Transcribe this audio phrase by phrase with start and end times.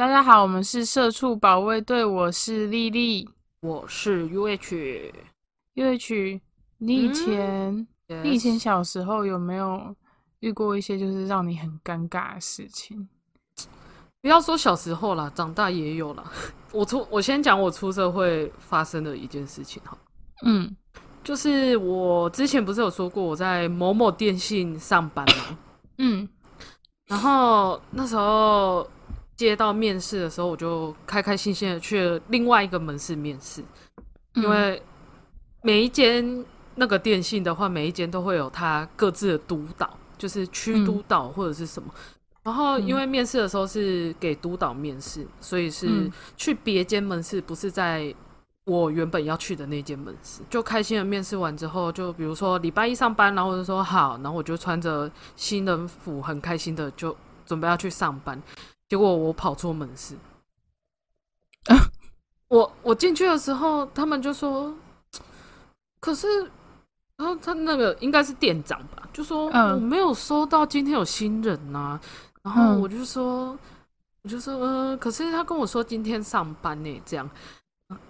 [0.00, 3.28] 大家好，我们是社畜保卫队，我是丽丽。
[3.60, 6.40] 我是 UH，UH，
[6.78, 9.94] 你以前、嗯你以前小时候有没有
[10.38, 13.08] 遇过一些就是让你很尴尬的事情？
[14.22, 16.24] 不要说小时候啦，长大也有啦。
[16.72, 19.98] 我出我先讲我出社会发生的一件事情哈，
[20.46, 20.74] 嗯
[21.22, 25.58] 就是我之前不是有说过我在某某电信上班吗？
[25.98, 26.26] 嗯
[27.06, 28.88] 然后那时候
[29.40, 33.62] 接到面试的时候，我就开开心心的去了另外一个门市面试，
[34.34, 34.82] 嗯因为
[35.62, 36.44] 每一间
[36.74, 41.90] 那个电信的话，每一间都会有它各自的督导，就是区督导或者是什么。
[42.42, 48.14] 然后因为面试的时候是给督导面试，所以是嗯去别间门市，不是在
[48.66, 50.42] 我原本要去的那间门市。
[50.50, 58.38] 就开心的面试完之后，就比如说礼拜一上班，然后我就说好，然后我就穿着新人服，很开心的就准备要去上班。
[58.90, 60.16] 结果我跑错门市，
[62.48, 64.74] 我我进去的时候，他们就说，
[66.00, 66.26] 可是，
[67.16, 72.00] 然后他那个应该是店长吧，就说、嗯我没有收到今天有新人呐、
[72.42, 73.56] 然后嗯我就说，
[74.22, 77.30] 我就说，呃，可是他跟我说今天上班呢，这样，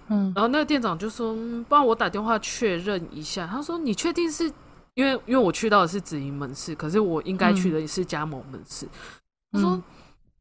[0.09, 3.47] 嗯然后那个店长就说，嗯，不然我打电话确认一下。
[3.47, 4.51] 他说，你确定是
[4.95, 8.89] 因为因为我去到的是直营门市，可是我应该去的是加盟门市。
[9.53, 9.79] 他说。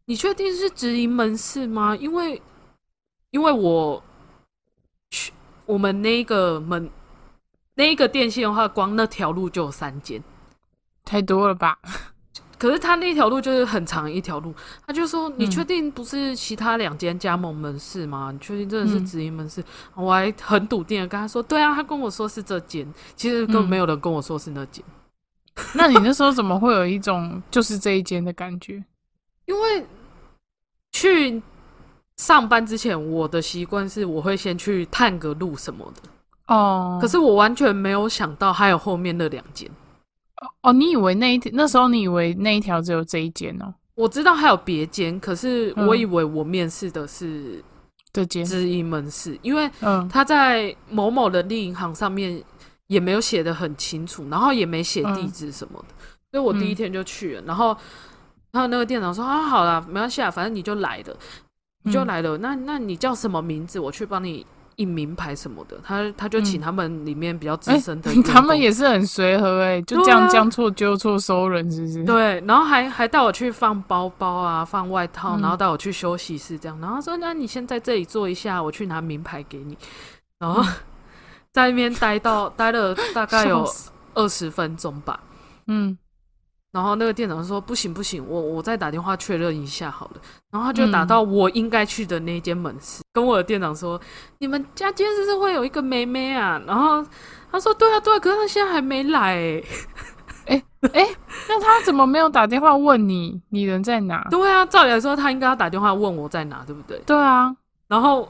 [0.10, 1.96] 嗯你确定是直营门市吗？
[1.96, 2.42] 因为
[3.30, 4.04] 因为我
[5.12, 5.32] 去
[5.68, 6.90] 我们那个门
[7.76, 10.20] 那一个电信的话，光那条路就有三间，
[11.06, 11.78] 太多了吧？
[12.58, 14.54] 可是他那条路就是很长一条路。
[14.86, 18.32] 他就说：“你嗯确定不是其他两间加盟门市吗？
[18.34, 19.64] 你确定真的是嗯直营门市？”
[19.96, 24.84] 我还很笃定的跟他说：“对啊，他跟我说是这间，其实根本嗯没有人跟我说是那间。
[25.76, 28.84] 那你那时候怎么会有一种就是这一间的感觉？
[29.46, 29.86] 因为
[31.00, 31.42] 去
[32.18, 36.10] 上班之前，我的习惯是我会先去探个路什么的。
[36.54, 39.70] 哦，可是我完全没有想到还有后面那两间。
[40.62, 43.74] 哦，你以为那一天那时候你以为那一条只有这一间哦？
[43.96, 47.64] 我知道还有别间，可是嗯我以为我面试的是
[48.12, 52.44] 这间，知音门市，因为嗯他在某某人力银行上面
[52.88, 55.96] 也没有写的很清楚，然后也没写地址什么的，
[56.32, 57.42] 所以我第一天就去了。
[57.44, 57.78] 然后，
[58.52, 61.16] 然后那个店长说：“啊，好啦，没关系啊，反正你就来了，
[61.84, 62.08] 你就嗯。
[62.08, 62.38] 来了。
[62.40, 63.80] 那那你叫什么名字？
[63.80, 64.46] 我去帮你
[64.78, 72.04] 印名牌什么的。”他他就请嗯他们里面比较资哎深的他们也是很随和哎、就这样将错就错收人，是不是？
[72.06, 79.78] 对，然后还还带我去放包包啊，放外套，嗯然后带我去休息室这样，然后说那你先在这里坐一下，我去拿名牌给你，
[80.40, 80.64] 然后
[81.54, 83.64] 在那边待到待了大概有
[84.16, 85.20] 二十分钟吧，
[85.68, 85.96] 嗯
[86.72, 90.22] 然后那个店长说不行不行，我我再打电话确认一下好了，
[90.52, 94.00] 然后他就打嗯到我应该去的那间门市，跟我的店长说
[94.38, 96.62] 你们家今天是不是会有一个妹妹啊？
[96.68, 97.04] 然后
[97.52, 99.64] 他说对啊对啊，可是他现在还没来、欸。
[100.82, 104.26] 那他怎么没有打电话问你，你人在哪？
[104.32, 106.98] 对啊，照理来说他应该要打电话问我在哪，对不对？
[107.06, 107.54] 对啊，
[107.88, 108.28] 然后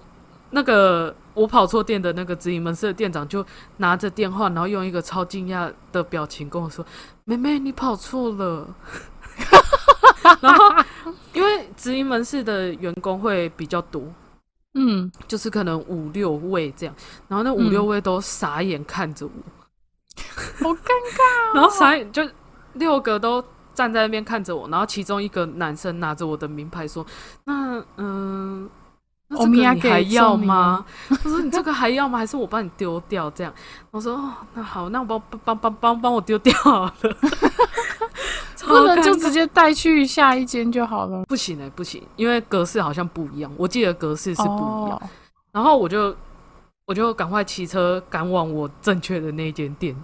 [0.51, 3.45] 那个我跑错店的那个直营门市的店长就
[3.77, 6.83] 拿着电话，然后用一个超惊讶的表情跟我说
[7.25, 8.67] ：“妹妹，你跑错了。”
[10.41, 10.65] 然后
[11.33, 14.03] 因为直营门市的员工会比较多，
[14.73, 16.95] 嗯，就是可能五六位这样，
[17.27, 19.31] 然后那五嗯六位都傻眼看着我，
[20.63, 21.53] 好尴尬。
[21.55, 22.27] 然后傻眼就
[22.73, 23.43] 六个都
[23.73, 27.05] 站在那边看着我，然后其中一个男生拿着我的名牌说
[27.45, 28.78] ：“那嗯。”那
[29.29, 30.85] 这个你 Omiyage 还要吗？
[31.07, 32.17] 他说：“你这个还要吗？
[32.17, 33.53] 还是我帮你丢掉？”这样，
[33.91, 36.91] 我说：“哦，那好，那我帮帮帮帮帮我丢掉好了。
[38.55, 44.97] 超不能就直接带去下一间就好了，不行哎、不行，因为格式好像不一样，我记得格式是不一样。
[44.97, 45.01] 哦
[45.51, 46.15] 然后我就
[46.85, 49.95] 我就赶快骑车赶往我正确的那一间店。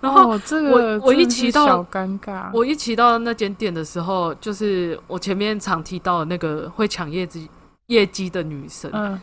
[0.00, 7.48] 然后哦、这个我我一骑到小尴尬，我一骑到那间店的时候，就是我前面常提到的那个会抢业绩
[7.86, 9.20] 业绩的女生，嗯，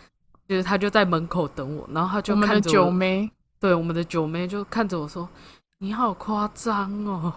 [0.47, 3.31] 就是她就在门口等我，然后她就我们的看着我，九妹。
[3.59, 5.29] 对我们的九妹就看着我说
[5.77, 7.31] ：“你好夸张哦。”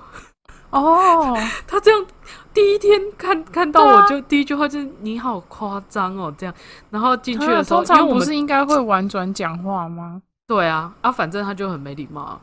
[0.70, 1.36] 哦，
[1.68, 2.06] 他这样
[2.52, 6.54] 第一天看看到我就、第一句话就是你好夸张哦，这样，
[6.90, 10.22] 然后进去啊的时候，通常不是应该会婉转讲话吗？
[10.46, 12.40] 对啊啊，反正他就很没礼貌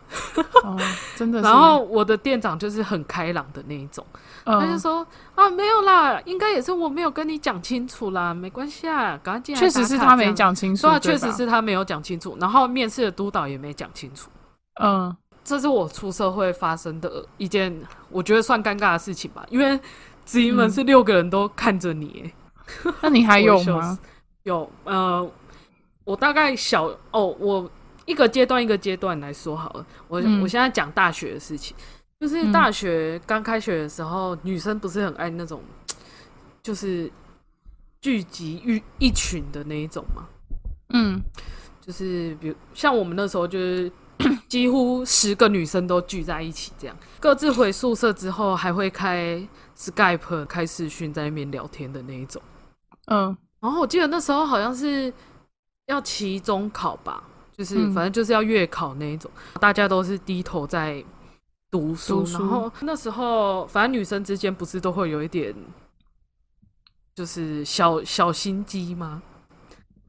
[1.15, 4.05] 真的是， 然后我的店长就是很开朗的那一种，
[4.43, 10.31] 他就嗯，说啊没有啦，应该也是我没有跟你讲清楚啦，没关系啊，赶快进来确实是他没。
[10.33, 14.29] 讲清楚，对啊，确实，是他没有讲清楚，然后面试的督导也没讲清楚，
[14.81, 17.75] 嗯，这是我出社会发生的一件
[18.09, 19.79] 我觉得算尴尬的事情吧，因为
[20.25, 20.71] 直营门嗯。
[20.71, 22.33] 是六个人都看着你、欸
[23.01, 23.99] 那你还 有吗？
[24.43, 25.29] 有呃，
[26.05, 27.69] 我大概小哦，我
[28.05, 29.85] 一个阶段一个阶段来说好了。
[30.07, 30.41] 我、嗯。
[30.41, 31.75] 我现在讲大学的事情，
[32.21, 32.51] 就是嗯。
[32.51, 35.61] 大学刚开学的时候，女生不是很爱那种，
[36.63, 37.11] 就是
[37.99, 38.61] 聚集
[38.99, 40.27] 一一群的那一种嘛。
[40.93, 41.19] 嗯。
[41.81, 43.91] 就是比如像我们那时候，就是
[44.47, 46.95] 几乎十个女生都聚在一起，这样。
[47.19, 49.45] 各自回宿舍之后，还会开
[49.75, 52.39] Skype 开视讯在那边聊天的那一种。
[53.07, 53.35] 嗯。
[53.59, 55.11] 然后我记得那时候好像是
[55.87, 57.23] 要期中考吧，
[57.57, 57.93] 就是嗯。
[57.93, 61.03] 反正就是要月考那一种，大家都是低头在
[61.71, 65.55] 读书，然后那时候反正女生之间不是都会有一点
[67.15, 69.23] 就是小小心机吗？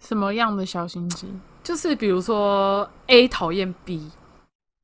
[0.00, 1.28] 什么样的小心机？
[1.62, 4.10] 就是比如说 A 讨厌 B，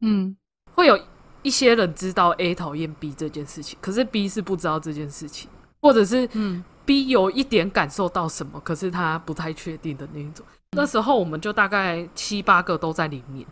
[0.01, 0.37] 嗯
[0.75, 0.97] 会有
[1.43, 10.47] 一些人知道 A 讨厌 B 这件事情，可是 B 是不知道这件事情，或者是嗯 B 有一点感受到什么，可是他不太确定的那一种。
[10.73, 13.45] 那时候我们就大概七八个都在里面，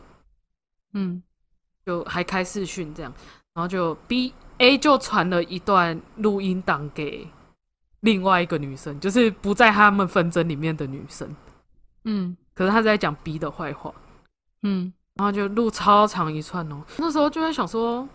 [0.94, 1.20] 嗯
[1.86, 3.12] 就还开视讯这样，
[3.54, 7.26] 然后就 B A 就传了一段录音档给
[8.00, 11.34] 另外一个女生，就是不在他们纷争里面的女生，
[12.04, 13.94] 嗯可是他在讲 B 的坏话，
[14.62, 16.82] 嗯然后就录超长一串哦。
[16.98, 18.06] 那时候就在想说，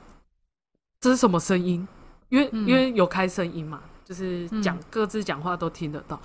[0.99, 1.87] 这是什么声音？
[2.29, 6.19] 因为、嗯因为有开声音嘛，就是讲、嗯各自讲话都听得到。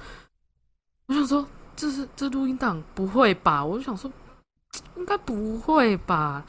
[1.06, 1.46] 我想说，
[1.76, 3.64] 这是这录音档不会吧？
[3.64, 4.10] 我就想说，
[4.96, 6.44] 应该不会吧，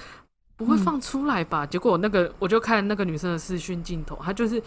[0.57, 1.65] 不会嗯放出来吧？
[1.65, 4.61] 结果那个我就看那个女生的视讯镜头，她就是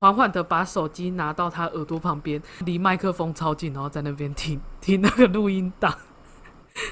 [0.00, 5.94] 缓缓的把手机拿到她耳朵旁边，离麦克风超近，然后在那边听听那个录音档。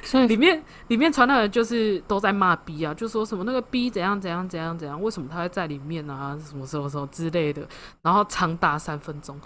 [0.03, 7.69] 所以里面里面传来的就是都在骂 B 啊，就说什么那个 B 怎样怎样怎样怎样，为什么他会在里面啊，什么什么什么之类的，
[8.01, 9.39] 然后长达三分钟。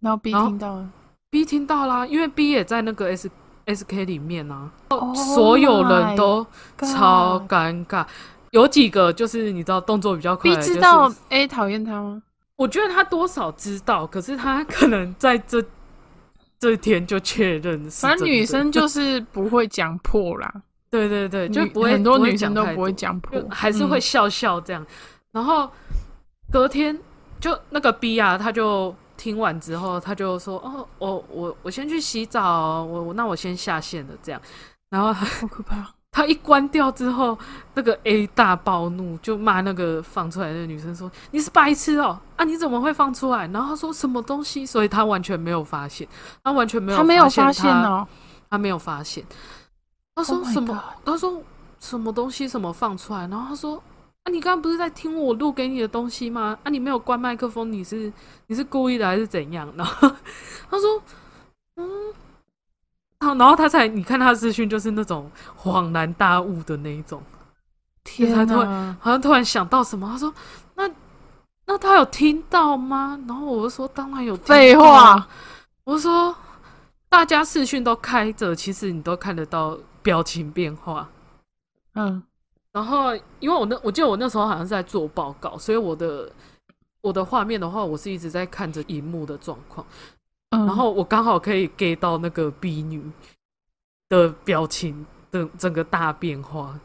[0.00, 0.90] 然后 B 听到了
[1.30, 3.30] ，B 听到啦，因为 B 也在那个 S
[3.68, 6.44] S K 里面啊，Oh 所有人都
[6.78, 8.04] 超尴尬。
[8.50, 12.22] 有几个就是你知道动作比较快知道 A 讨厌他吗？
[12.56, 15.62] 我觉得他多少知道，可是他可能在这
[16.58, 20.50] 这天就确认是反正女生就是不会讲破啦，
[20.90, 24.84] 对对对，就女不会很多女生都不会讲破就，还是会嗯笑笑这样。
[25.30, 25.70] 然后
[26.50, 26.98] 隔天
[27.38, 34.40] 就那个 B 啊，他就听完之后，他就说：“哦，我我我先去洗澡，我我那我先下线了。”这样，
[34.88, 35.86] 然后他好可怕。
[36.10, 37.38] 他一关掉之后，
[37.74, 46.08] 那个 A 大暴怒，就骂那个放出来的女生说：“你是白痴哦、啊，你怎么会放出来？”然后他说什么东西，所以他完全没有发现，
[46.42, 48.08] 他完全没有他没有发发现他哦，
[48.50, 49.22] 他没有发现。
[50.16, 51.40] 他说 Oh 什么他说
[51.78, 53.80] 什么东西什么放出来，然后他说
[54.28, 56.56] 啊，你刚刚不是在听我录给你的东西吗？
[56.62, 58.12] 啊，你没有关麦克风，你是
[58.46, 59.72] 你是故意的还是怎样？
[59.74, 60.06] 然后
[60.70, 61.02] 他说
[61.76, 62.12] 嗯，
[63.20, 67.22] 好，然后他才你看他的资讯就是那种恍然大悟的那一种，
[68.04, 68.96] 天他突然！
[69.00, 70.32] 好像突然想到什么，他说
[70.74, 70.90] 那
[71.64, 73.18] 那他有听到吗？
[73.26, 75.28] 然后我就说当然有听到啊，废话，
[75.84, 76.36] 我就说
[77.08, 81.08] 大家视讯都开着，其实你都看得到表情变化。
[81.94, 82.22] 嗯
[82.72, 86.30] 然后，因为我那我记得我那时候好像是在做报告，所以我的
[87.00, 89.86] 我的画面的话，我是一直在看着荧幕的状况，
[90.50, 93.02] 嗯，然后我刚好可以 get 到那个 B 女
[94.08, 96.78] 的表情的整个大变化。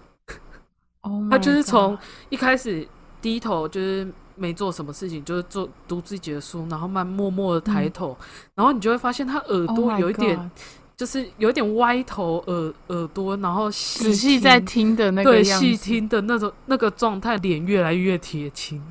[1.01, 1.97] Oh my 她就是从
[2.29, 2.87] 一开始
[3.21, 8.17] 低头，就是没做什么事情，就是做读自己的书，然后慢默默的抬头，
[8.55, 10.51] 然后你就会发现她耳 Oh 朵有一点
[10.95, 15.43] 就是有一点歪头，耳耳朵，然后仔细在听听的那个对。
[15.43, 18.81] 细听的那种那个状态，脸越来越铁青。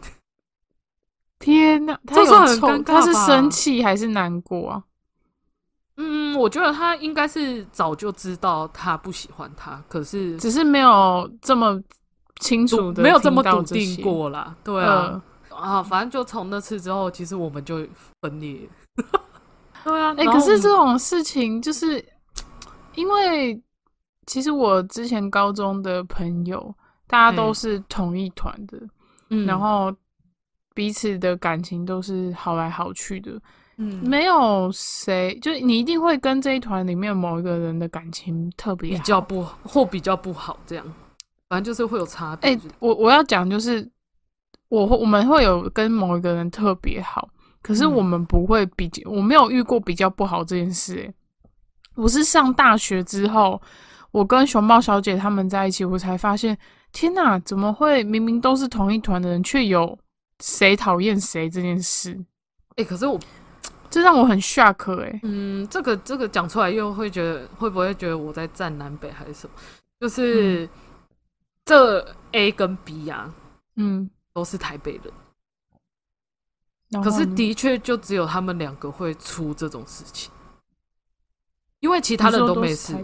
[1.39, 4.83] 天哪，他这算很，尴尬他是生气还是难过啊？
[5.97, 11.81] 嗯，我觉得他应该是早就知道他不喜欢他，可是只是没有这么
[12.41, 14.01] 清楚的，没有这么笃定。
[14.03, 14.57] 过啦。
[14.65, 17.87] 对啊，呃，啊，反正就从那次之后，其实我们就
[18.21, 18.69] 分裂。
[19.85, 22.05] 对啊，哎、可是这种事情就是
[22.95, 23.61] 因为
[24.27, 26.75] 其实我之前高中的朋友，
[27.07, 27.55] 大家都嗯。
[27.55, 28.79] 是同一团的，
[29.31, 29.47] 嗯。
[29.47, 29.95] 然后
[30.75, 33.33] 彼此的感情都是好来好去的，
[33.77, 34.01] 嗯。
[34.09, 40.85] 没有谁就是你一定会跟这一团里面某一个人的感情特别比较不 或比较不好，这样，
[41.49, 42.55] 反正就是会有差别。
[42.55, 43.91] 哎、我我要讲就是，
[44.69, 47.29] 我会我们会有跟某一个人特别好，
[47.63, 51.15] 可是嗯我们不会比较，我没有遇过比较不好这件事、欸。
[51.95, 53.61] 我是上大学之后，
[54.11, 56.57] 我跟熊猫小姐他们在一起，我才发现，
[56.91, 59.99] 天哪，怎么会明明都是同一团的人，却有
[60.41, 62.19] 谁讨厌谁这件事？
[62.77, 63.21] 哎、可是我
[63.91, 69.53] 这让我很 shock 哎、嗯，这个这个讲出来又会觉得会不会觉得我在站南北还是什么？
[70.01, 70.67] 就是、
[71.65, 73.33] 这 A 跟 B 啊
[73.77, 75.13] 嗯，都是台北人，
[77.01, 80.31] 可是的确就只有他们两个会出这种事情，
[81.81, 82.95] 因为其他人都都没事。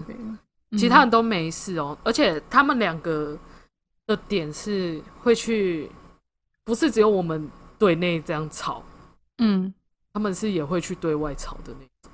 [0.76, 3.38] 其他人都没事哦，而且他们两个
[4.07, 5.90] 的点是会去，
[6.64, 8.83] 不是只有我们对内这样吵，
[9.38, 9.73] 嗯。
[10.11, 12.11] 他们是也会去对外吵的那种，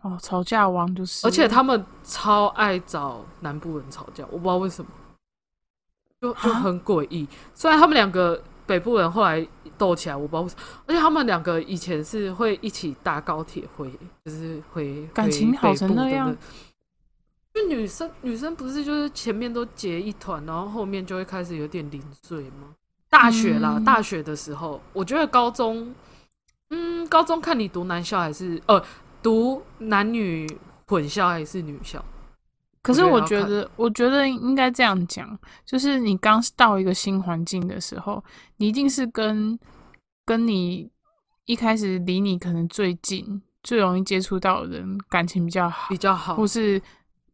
[0.00, 4.90] 哦，吵架王就是，而且他们超爱找南部人吵架，我不知道为什么，
[6.22, 6.60] 就就啊？
[6.60, 7.28] 很诡异。
[7.52, 13.90] 虽然他们两个北部人后来斗起来，我不知道为什么，而且他们两个以前是会一起搭高铁回，
[14.24, 16.34] 就是回感情好成那样。
[17.52, 22.74] 就女生女生不是就是前面都结一团，然后后面就会开始有点零碎吗？
[23.08, 25.94] 大学啦，嗯大学的时候，我觉得高中，
[26.70, 28.82] 嗯，高中看你读男校还是呃
[29.22, 30.48] 读男女
[30.86, 32.04] 混校还是女校？
[32.84, 38.22] 可是我我觉得我觉得应该这样讲，就是你刚到一个新环境的时候，
[38.58, 39.58] 你一定是跟
[40.26, 40.88] 跟你
[41.46, 46.46] 一开始离你可能最近、最容易接触到的人感情比较好比，较好或。
[46.46, 46.80] 是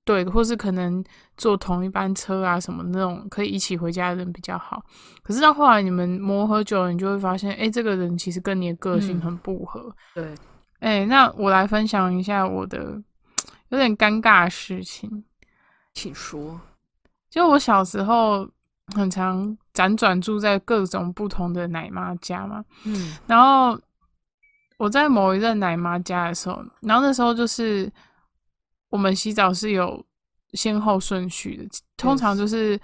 [0.02, 1.04] 对，或是可能
[1.36, 4.82] 坐同一班车啊什么那种可以一起回家的人比较好。
[5.22, 9.94] 可是到后来你们磨合久了，你就会发现，哎、这个人其实跟你的个性嗯很不合。
[10.14, 10.34] 对，
[10.80, 13.00] 哎、那我来分享一下我的
[13.68, 15.22] 有点尴尬的事情。
[15.94, 16.60] 请说。
[17.28, 18.48] 就我小时候
[18.94, 23.80] 很常辗转住在各种不同的奶妈家嘛，嗯然后
[24.78, 27.90] 我在某一任奶妈家的时候，然后那时候就是
[28.88, 30.04] 我们洗澡是有
[30.54, 32.78] 先后顺序的，通常就是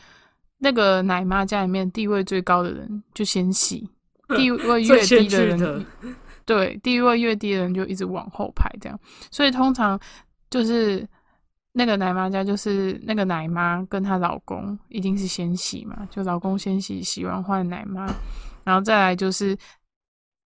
[0.59, 3.91] 那个奶妈家里面地位最高的人就先洗，
[4.37, 5.85] 地位越低的人的
[6.45, 8.97] 对，地位越低的人就一直往后排，这样。
[9.33, 9.99] 所以通常
[10.49, 11.05] 就是
[11.79, 18.07] 那个奶妈家，就是那个奶妈跟她老公一定是先洗嘛，就老公先洗，洗完换奶妈，
[18.65, 19.55] 然后再来就是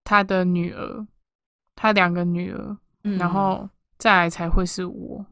[0.04, 1.06] 她的女儿，
[1.74, 3.68] 她两个女儿，嗯然后
[3.98, 5.26] 再来才会是我，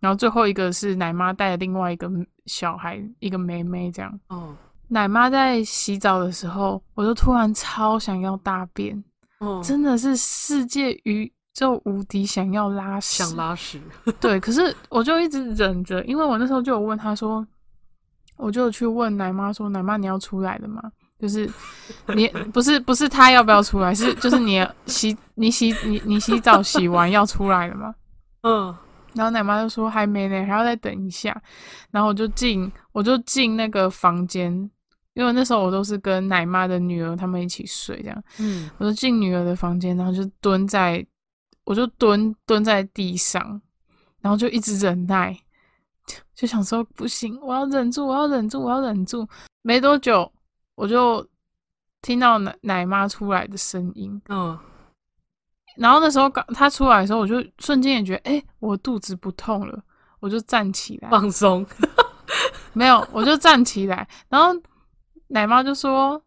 [0.00, 2.10] 然后最后一个是奶妈带另外一个
[2.46, 4.20] 小孩，一个妹妹这样。
[4.26, 4.52] 哦
[4.88, 9.00] 奶妈在洗澡的时候，我就突然超想要大便。
[9.38, 13.80] 哦，真的是世界宇宙无敌想要拉屎，想拉屎。
[14.20, 17.44] 对，可是我就一直忍着，因为我那时候就有问他说，
[18.36, 20.82] 我就有去问奶妈说，奶妈你要出来的吗？
[21.18, 21.50] 就是
[22.14, 27.94] 你 不是不是他要不要出来，是就是你洗你洗你你洗澡洗完要出来了吗？
[28.42, 28.76] 嗯
[29.14, 31.34] 然后奶妈就说还没呢，还要再等一下。
[31.90, 34.52] 然后我就进我就进那个房间，
[35.14, 38.24] 因为那时候我都是跟奶妈的女儿他们一起睡这样。
[38.38, 41.02] 嗯我就进女儿的房间，然后就蹲在，
[41.66, 43.60] 我就蹲蹲在地上，
[44.20, 45.36] 然后就一直忍耐，
[46.06, 49.28] 就就想说不行，我要忍住，我要忍住，我要忍住。
[49.62, 50.32] 没多久，
[50.76, 51.26] 我就
[52.02, 54.56] 听到奶奶妈出来的声音，嗯
[55.76, 59.82] 然后那时候刚她出来的时候，我就瞬间也觉得，哎、我肚子不痛了，
[60.20, 61.66] 我就站起来，放松。
[62.72, 64.58] 没有，我就站起来，然后
[65.28, 66.22] 奶妈就说，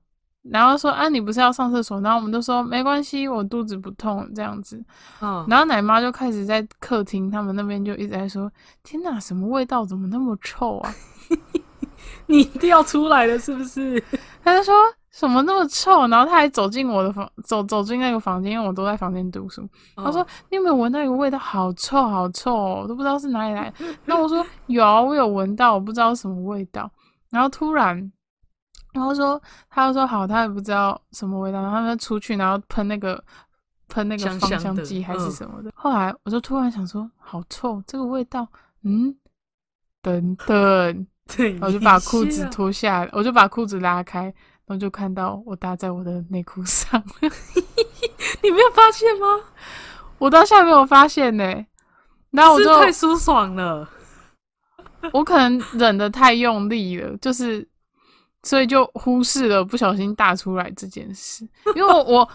[0.52, 2.00] 然后说啊，你不是要上厕所？
[2.02, 4.84] 然后我们就说没关系，我肚子不痛这样子。
[5.22, 8.52] 嗯，然后奶妈就开始在客厅，他们那边就一直在说，
[8.84, 9.86] 天哪，什么味道？
[9.86, 10.94] 怎么那么臭啊？
[12.28, 14.04] 你一定要出来了，是不是？
[14.44, 14.74] 他就说
[15.12, 16.08] 什么那么臭？
[16.08, 19.68] 然后他还走进我的房，走走进那个房间，因为我都在房间读书。
[19.96, 21.38] 他说：“你有没有闻到一个味道？
[21.38, 26.90] 好臭，好臭、哦，我都不知道是哪里来的。”那我说：“有啊，我有闻到，我不知道什么味道。”
[27.32, 28.12] 然后突然，
[28.94, 33.24] 然后说，他就说好，他也不知道什么味道，然后他们出去，然后喷那个
[33.88, 35.72] 喷那个芳香剂还是嗯什么的。
[35.76, 38.48] 后来我就突然想说，好臭，这个味道，
[38.84, 39.16] 嗯，
[40.02, 44.34] 等 等，对，我就把裤子脱下来，我就把裤子拉开，然
[44.68, 47.02] 后就看到我搭在我的内裤上。
[48.42, 49.28] 你没有发现吗？
[50.18, 51.44] 我到现在没有发现呢、
[52.32, 53.88] 然后我是就太舒爽了。
[55.14, 57.66] 我可能忍的太用力了，就是
[58.44, 61.48] 所以就忽视了不小心大出来这件事。
[61.76, 62.30] 因为我我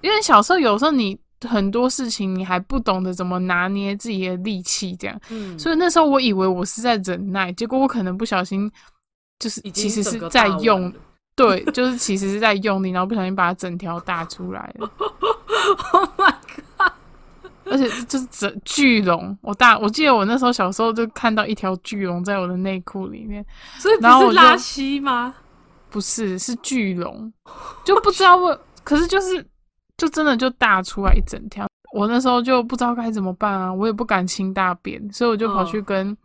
[0.00, 8.70] 因为小时候有时候你很多事情你还不懂得怎么拿捏自己的力气，这样，嗯，所以那时候我以为我是在忍耐，结果我可能不小心
[9.38, 10.92] 就是其实是在用，
[11.34, 14.90] 对，就是其实是在用力，然后不小心把它整条打出来了。
[15.92, 16.34] Oh my
[16.78, 16.92] god！
[17.66, 23.44] 而且就是整巨龙，我大我记得我那时候小时候就看到一条巨龙在我的内裤里面，
[23.78, 25.34] 所以不是拉稀吗？
[25.90, 27.32] 不是是巨龙，
[27.84, 29.44] 就不知道为，可是就是
[29.96, 36.16] 就真的就大出来一整条，我那时候就不知道该怎么办啊，我也不敢清大便，所以我就跑去跟，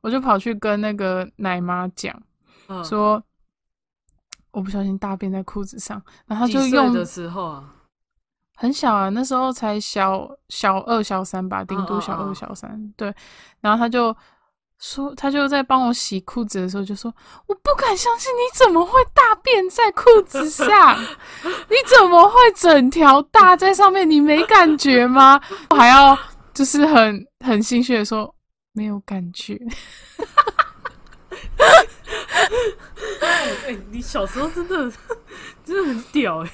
[0.00, 2.18] 我就跑去跟那个奶妈讲，
[2.68, 3.22] 嗯说
[4.52, 7.74] 我不小心大便在裤子上，然后他就用的时候啊，
[8.56, 12.92] 很小啊，那时候才小小二、小三吧，顶多小二、小三。
[12.96, 13.14] 对，
[13.60, 14.16] 然后他就
[14.80, 17.14] 说，他就在帮我洗裤子的时候就说
[17.46, 20.98] ：“我不敢相信你怎么会大便在裤子上，
[21.44, 24.08] 你怎么会整条大在上面？
[24.08, 26.18] 你没感觉吗？”我还要
[26.54, 28.34] 就是很很心虚的说
[28.72, 29.58] 没有感觉。
[33.66, 34.90] 哎、你小时候真的
[35.64, 36.50] 真的很屌哎、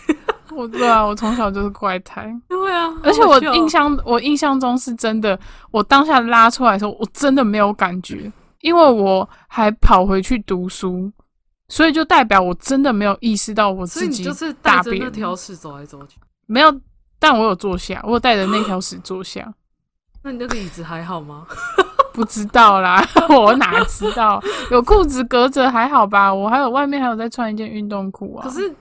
[0.50, 2.32] 我对啊，我从小就是怪胎。
[2.48, 5.38] 对啊，而且我印象，我印象中是真的，
[5.70, 11.10] 我当下拉出来的时候，我真的没有感觉，因为我还跑回去读书，
[11.68, 16.18] 所以就代表我真的没有意识到我自己就是带大便着那条屎走来走去。
[16.46, 16.74] 没有，
[17.18, 19.52] 但我有坐下，我有带着那条屎坐下，
[20.22, 21.46] 那你那个椅子还好吗？
[22.12, 24.42] 不知道啦， 我哪知道？
[24.70, 26.32] 有裤子隔着还好吧？
[26.32, 28.42] 我还有外面还有在穿一件运动裤啊。
[28.42, 28.74] 可是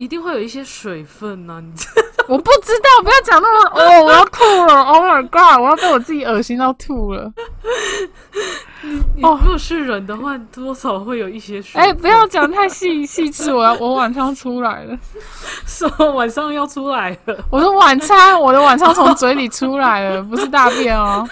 [0.00, 1.86] 一定会有一些水分呐、你知
[2.26, 7.30] 我不知道，不要讲那么哦，我要吐了，Oh my god，我要被我自己恶心到吐了。
[9.14, 11.98] 你哦如果是人的话，多少会有一些水哎、分。
[11.98, 14.96] 不要讲太细细致，我要我晚上出来了。
[15.68, 21.28] 说晚上要出来了，我说晚餐，我的晚餐从嘴里出来了，不是大便哦。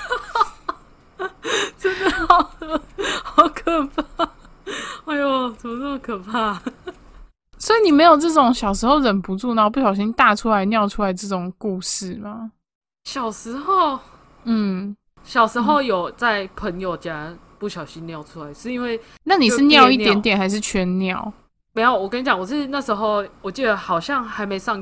[1.79, 2.51] 真的好
[3.23, 4.29] 好可怕！
[5.07, 6.61] 哎呦，怎么这么可怕？
[7.59, 12.53] 所以你没有这种小时候忍不住，然后不小心大出来、尿出来这种故事吗？
[13.05, 13.99] 小时候，
[14.45, 21.33] 嗯，小时候有在朋友家不小心尿出来，是因为那你是尿一点点还是全尿？
[21.73, 21.95] 没有。
[21.95, 24.81] 我跟你讲，我是那时候我记得好像还没上，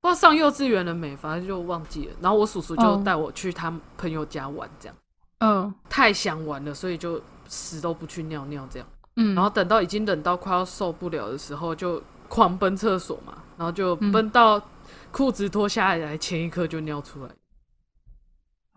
[0.00, 2.12] 不知道上幼稚园了没，反正就忘记了。
[2.20, 4.96] 然后我叔叔就哦带我去他朋友家玩，这样、
[5.40, 8.88] 嗯太想玩了，所以就死都不去尿尿这样。
[9.20, 14.62] 嗯，然后等到已经冷到快要受不了的时候，就狂奔厕所嘛，然后就嗯奔到
[15.10, 17.30] 裤子脱下来前一刻就尿出来，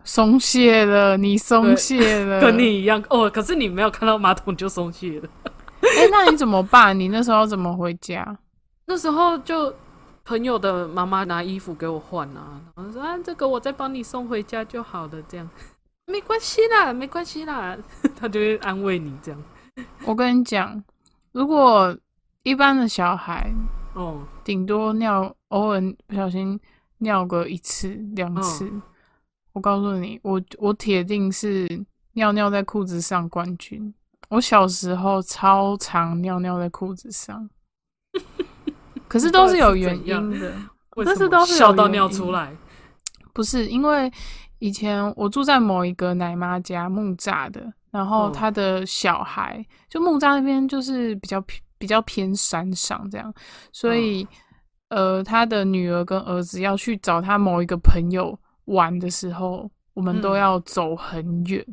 [0.04, 3.30] 松懈了，你松懈了， 跟你一样哦。
[3.30, 5.28] 可是你没有看到马桶就松懈了。
[5.82, 6.98] 哎、那你怎么办？
[6.98, 8.36] 你那时候怎么回家？
[8.86, 9.72] 那时候就
[10.24, 15.48] 朋友的妈妈拿衣服给我换啊，然后说啊这个我再帮你送回家就好了，这样
[16.06, 17.76] 没关系啦，没关系啦，
[18.18, 19.40] 他就会安慰你这样。
[20.04, 20.82] 我跟你讲，
[21.32, 21.96] 如果
[22.42, 23.52] 一般的小孩
[23.94, 26.58] 哦，顶多尿，偶尔不小心
[26.98, 28.70] 尿个一次两次。
[29.52, 33.92] 我告诉你，我我铁定是尿尿在裤子上冠军。
[34.30, 37.50] 我小时候超常尿尿在裤子上，
[39.06, 40.54] 可是都是有原因的，
[41.04, 42.56] 但是都是有笑到尿出来。
[43.34, 44.10] 不是因为
[44.58, 53.32] 以前我住在某一个奶妈家木栅的，然后嗯他的小孩、就木栅那边就是比较偏比较偏山上这样，
[53.72, 54.26] 所以、
[54.88, 61.64] 呃他的女儿跟儿子要去找他某一个朋友玩的时候，我们都嗯要走很远。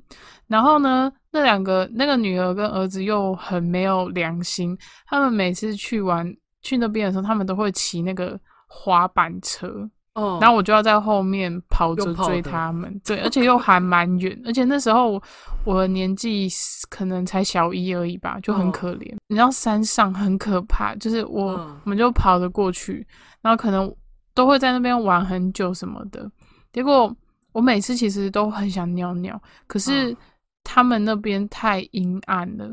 [0.47, 9.89] 然后呢，那两个那个女儿跟儿子又很没有良心，他们每次去玩去那边的时候，他们都会骑那个滑板车。
[10.19, 15.21] 哦，然后我就要在后面跑着追他们，对，而且又还蛮远， 而且那时候
[15.63, 16.47] 我年纪
[16.89, 19.15] 可能才小一而已吧，就很哦可怜。
[19.27, 23.05] 你知道山上很可怕，就是我、嗯我们就跑着过去，
[23.41, 23.93] 然后可能
[24.33, 26.29] 都会在那边玩很久什么的。
[26.71, 27.15] 结果
[27.51, 30.17] 我每次其实都很想尿尿，可是嗯
[30.63, 32.69] 他们那边太阴暗了。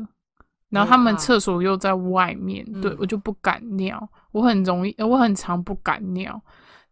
[0.69, 3.97] 然后他们厕所又在外面，对嗯我就不敢尿，
[4.33, 6.39] 我很容易，呃我很常不敢尿。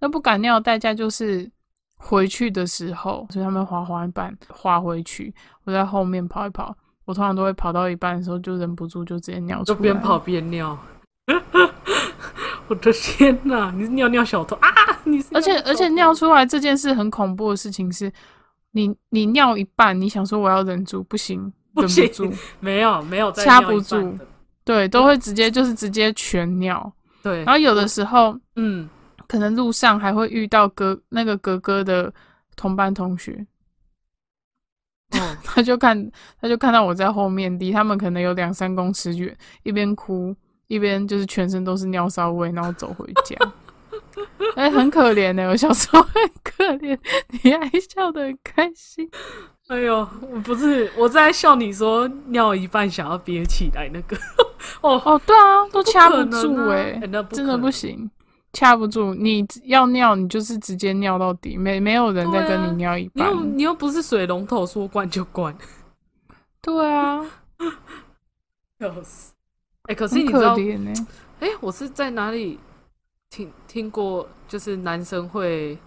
[0.05, 1.49] 那不敢尿的代价就是
[1.97, 10.77] 回去的时候，所以他们滑滑板滑回去，我在后面跑一跑，我通常都会跑到一半的时候就忍不住就直接尿出来，就边跑边尿。
[12.67, 13.71] 我的天哪！
[13.71, 14.69] 你是尿尿小偷啊！
[15.05, 18.11] 你是而且而且尿出来这件事很恐怖的事情是，
[18.73, 24.15] 你你尿一半，你想说我要忍住，不行，忍不行不住，没有没有在掐不住
[24.63, 26.93] 对，都会直接就是直接全尿。
[27.23, 28.87] 对，然后有的时候嗯，
[29.27, 32.13] 可能路上还会遇到哥那个哥哥的
[32.55, 33.45] 同班同学，
[35.17, 40.35] 哦，他就看他就看到我在后面，离他们可能有两三公尺远，一边哭
[40.67, 43.35] 一边就是全身都是尿骚味，然后走回家。
[44.55, 46.97] 哎、很可怜呢、我小时候很可怜，
[47.43, 49.09] 你还笑得很开心。
[49.67, 54.15] 哎呦，我不是我在笑你说尿一半想要憋起来那个，
[54.81, 56.99] 哦，哦，对啊，都掐不住哎、
[57.31, 58.09] 真的不行。
[58.55, 63.57] 掐不住，你要尿你就是直接尿到底，没没有人再跟你尿一你又半。
[63.57, 65.53] 你又不是水龙头，说灌就灌，
[66.61, 67.21] 对啊，
[68.79, 69.33] 笑死！
[69.83, 70.55] 哎、可是你知道，
[71.41, 72.57] 哎、我是在哪里
[73.29, 75.77] 听听过，就是男生会，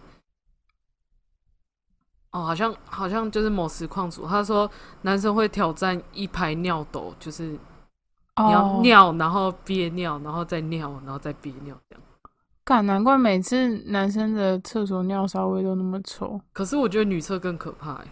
[2.32, 7.58] 哦，好像好像就是某实况组，他说男生会挑战一排尿斗，就是你
[8.36, 11.74] 要哦，尿，然后憋尿，然后再尿，然后再憋尿。
[12.68, 16.38] 干，难怪每次男生的厕所尿骚味都那么臭。
[16.52, 18.04] 可是我觉得女厕更可怕、欸，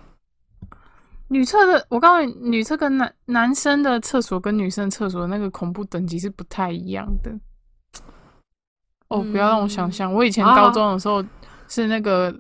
[1.29, 7.31] 女厕的，我告诉你，女厕跟男男生的厕所跟女生厕所的那个恐怖等级是不太一样的。
[9.09, 11.23] 哦，不要让我想象，我以前啊高中的时候
[11.69, 12.35] 是那个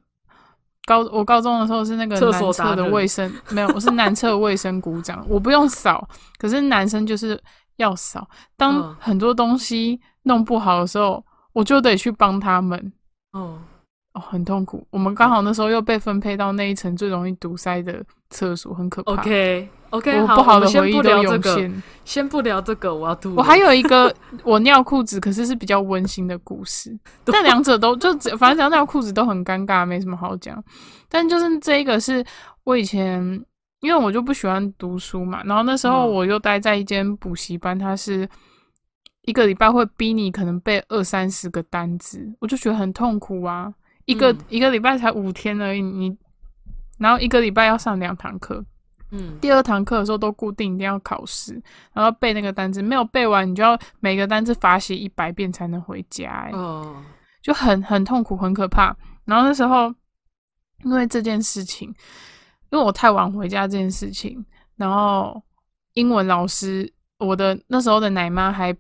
[0.86, 7.38] 高，我高中的时候是那个厕所男厕的卫生，没有，我是男厕卫生鼓掌，我不用扫，可是男生就是
[7.76, 8.26] 要扫。
[8.56, 11.22] 当嗯很多东西弄不好的时候，
[11.56, 12.92] 我就得去帮他们。
[13.32, 13.58] 哦，
[14.12, 14.86] 哦，很痛苦。
[14.90, 19.12] 我们刚好那时候又被分配到那一层最容易堵塞的厕所，很可怕。
[19.14, 21.82] OK OK，我好，不好的回我们先不忆都涌聊这个，现。
[22.04, 23.36] 先不聊这个，我要吐了。
[23.36, 24.14] 我还有一个
[24.44, 26.94] 我尿裤子，可是是比较温馨的故事。
[27.24, 30.62] 但两者都就只反正只要尿裤子都很尴尬，没什么好讲。
[31.08, 32.22] 但就是这一个是
[32.64, 33.22] 我以前，
[33.80, 38.28] 因为我就不喜欢读书嘛，然后那时候嗯我又待在一间补习班，它是
[39.26, 43.72] 一个礼拜会逼你可能背二三十个单词，我就觉得很痛苦啊。
[44.06, 46.16] 一个、嗯一个礼拜才五天而已，你
[46.96, 48.64] 然后一个礼拜要上两堂课，
[49.10, 51.60] 嗯第二堂课的时候都固定一定要考试，
[51.92, 57.02] 然后背那个单词，没有背完你就要每个单词罚写一百遍才能回家、欸，哦，
[57.42, 58.96] 就很很痛苦，很可怕。
[59.24, 59.92] 然后那时候
[60.84, 61.88] 因为这件事情，
[62.70, 65.42] 因为我太晚回家这件事情，然后
[65.94, 68.72] 英文老师，我的那时候的奶妈还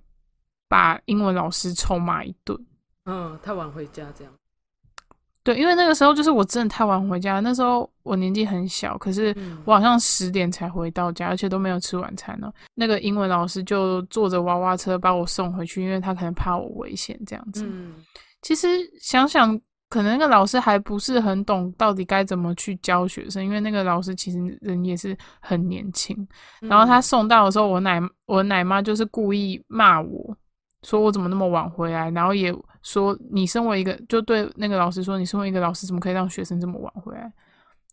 [0.68, 2.58] 把英文老师臭骂一顿。
[3.04, 4.32] 嗯，太晚回家这样。
[5.42, 12.52] 对，因为那个时候就是我真的太晚回家，那时候我年纪很小，可是嗯我好像十点才回到家，而且都没有吃晚餐呢。
[12.74, 17.64] 那个英文老师就坐着娃娃车把我送回去，因为他可能怕我危险这样子。
[17.64, 17.94] 嗯
[18.42, 18.66] 其实
[19.00, 19.56] 想想，
[19.88, 26.26] 可能那个老师还不是很懂到底该怎么去教学生，因为那个老师其实人也是很年轻。
[26.60, 30.36] 然后他送到的时候，我奶我奶妈就是故意骂我，
[30.86, 37.32] 说我怎么那么晚回来，然后也说你身为一个，就对那个老师说，你身为一个老师，怎么可以让学生这么晚回来？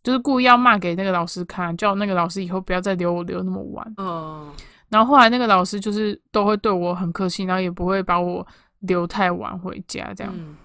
[0.04, 3.94] 就是故意要骂给那个老师看，叫那个老师以后不要再留我留那么晚。
[3.98, 4.52] 哦，
[4.90, 8.46] 然后后来那个老师就是都会对我很客气，然后也不会把我
[8.82, 10.32] 留太晚回家这样。
[10.38, 10.56] 嗯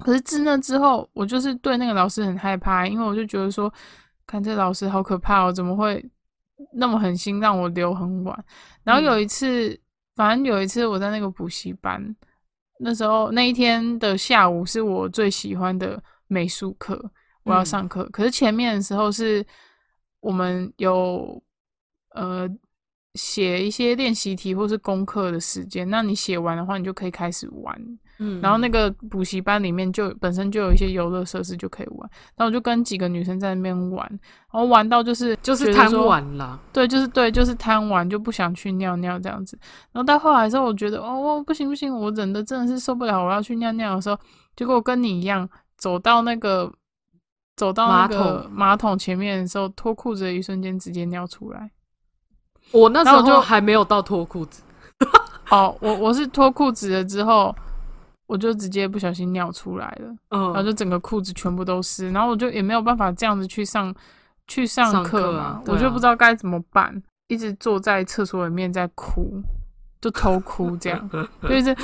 [0.00, 3.72] 可是自那之后，我就是对那个老师很害怕，因为我就觉得说，
[4.28, 6.04] 看这老师好可怕哦，怎么会
[6.72, 8.44] 那么狠心让我留很晚？
[8.84, 9.76] 然后有一次，
[10.18, 12.16] 反正有一次我在那个补习班，
[12.80, 17.00] 那时候那一天的下午是我最喜欢的美术课，
[17.44, 18.04] 我要上课。
[18.10, 19.46] 可是前面的时候是
[20.18, 21.40] 我们有
[22.16, 22.50] 呃
[23.14, 27.80] 写一些练习题或是功课的时间，那你写完的话，你就可以开始玩。
[28.20, 36.58] 嗯，然后那个补习班里面就本身就有一些游乐设施就可以玩，然后我就跟几个女生在那边玩，然后玩到就是就是贪玩啦。
[36.72, 39.58] 对，就是对，就是贪玩，就不想去尿尿这样子。
[39.92, 44.18] 然后到后来的时候，我觉得哦，不行不行，我忍的真的是受不了，我要去尿尿的时候，
[44.56, 46.72] 结果跟你一样走到那个
[47.56, 51.70] 走到那个马桶前面的时候，脱裤子的一瞬间直接尿出来。
[52.72, 54.62] 我那时候就还没有到脱裤子。
[55.50, 57.54] 哦，我我是脱裤子了之后，
[58.28, 60.06] 我就直接不小心尿出来了。
[60.28, 63.92] 然后嗯，就整个裤子全部都湿，然后我就也没有办法这样子去上
[64.46, 69.42] 去上上课嘛，我就不知道该怎么办，一直坐在厕所里面在哭，
[70.00, 71.10] 就偷哭这样，
[71.42, 71.74] 就是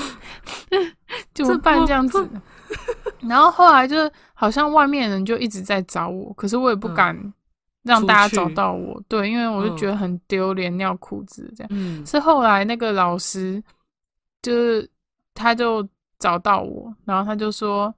[1.35, 2.29] 怎么办这样子。
[3.23, 3.97] 然后后来就
[4.35, 7.33] 好像外面人就一直在找我，可是我也不嗯敢
[7.85, 11.69] 让大家找到我，对，因为我就嗯觉得很丢脸，尿裤子这样。
[11.73, 13.63] 嗯是后来那个老师，
[14.43, 14.91] 就是
[15.35, 15.87] 他就
[16.19, 17.95] 找到我，然后他就说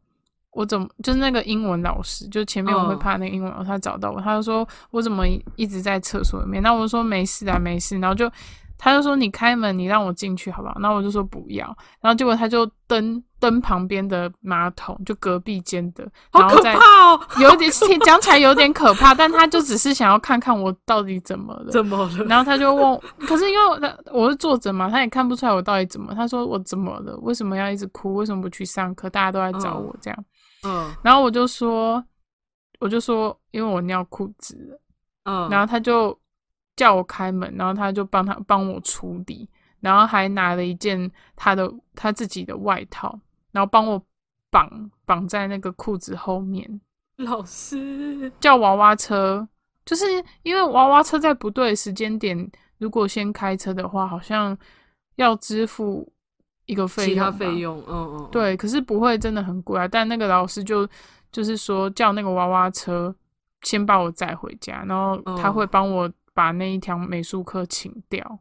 [0.53, 2.99] 我怎么就是那个英文老师，就前面我会嗯。
[2.99, 5.25] 怕那个英文老师，他找到我，他就说我怎么
[5.57, 8.31] 一直在厕所里面，那我就说没事啊没事，然后就
[8.79, 10.79] 他就说你开门，你让我进去好不好？
[10.81, 11.67] 然后我就说不要，
[12.01, 17.21] 然后结果他就登登旁边的马桶，就隔壁间的，好可然后再怕哦！
[17.41, 17.71] 有一点
[18.05, 21.71] 讲起来有点可怕，但他就只是想要看看我到底怎么了。
[21.71, 22.25] 怎么了？
[22.25, 23.81] 然后他就问， 可是因为我
[24.13, 26.15] 我是坐着嘛，他也看不出来我到底怎么。
[26.15, 27.17] 他说我怎么了？
[27.19, 28.15] 为什么要一直哭？
[28.15, 29.11] 为什么不去上课？
[29.11, 30.25] 大家都在找我这样。
[30.65, 32.03] 嗯然后我就说，
[32.81, 34.81] 我就说，因为我尿裤子了。
[35.25, 36.19] 嗯，然后他就
[36.75, 39.49] 叫我开门，然后他就帮他帮我处理，
[39.81, 43.19] 然后还拿了一件他的他自己的外套，
[43.57, 43.99] 然后帮我
[44.51, 46.79] 绑绑在那个裤子后面，
[47.17, 49.49] 老师叫娃娃车，
[49.87, 50.05] 就是
[50.43, 54.55] 因为娃娃车在不对的时间点，如果先开车的话，好像
[55.15, 56.07] 要支付
[56.67, 59.89] 一个费用其，他费用，嗯嗯，对，可是不会真的很贵啊。
[59.89, 60.87] 但那个老师就
[61.33, 63.15] 就是说叫那个娃娃车
[63.63, 68.39] 先把我载回家，然后他嗯会帮我把那一堂美术课请掉。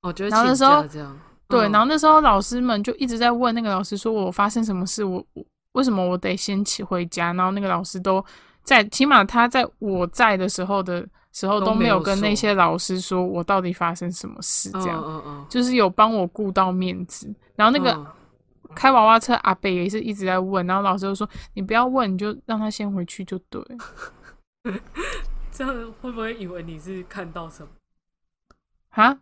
[0.00, 7.32] 我觉得然后那请时候假这样，对，嗯然后那时候老师们就一直在问那个老师说我发生什么事，我我为什么我得先起回家？
[7.34, 8.24] 然后那个老师都
[8.62, 17.32] 在，起码他在我在的时候的时候都没有有跟那些老师说我到底发生什么事，这样、嗯嗯嗯，就是有帮我顾到面子。
[17.56, 18.06] 然后那个嗯
[18.74, 24.74] 开娃娃车阿北也是一直在问，然后老师就说你不要问，你就让他先回去就对了。
[25.52, 27.68] 这样会不会以为你是看到什么？
[28.90, 29.18] 哈，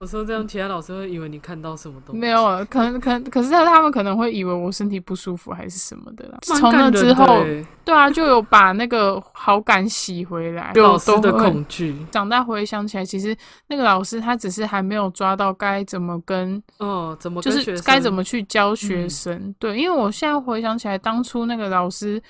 [0.00, 2.20] 我说这样，其他老师会以为你看到什么东西？
[2.20, 6.38] 没有啊，可能可能可是他们可能会以为我身体不舒服还是什么的啦。
[6.42, 19.54] 从那之后，欸对啊，就有把那个好感洗回来，就老师的恐惧，长大回想起来，其实那个老师他只是还没有抓到该怎么跟，哦，怎么就是该怎么去教学嗯生。
[19.58, 22.22] 对，因为我现在回想起来，当初那个老师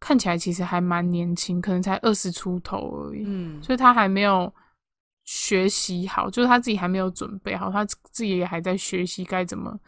[0.00, 4.52] 看起来其实还蛮年轻，可能才二十出头而已，嗯所以他还没有
[5.24, 9.78] 学习好，就是他自己还没有准备好，他自己也还在学习该怎么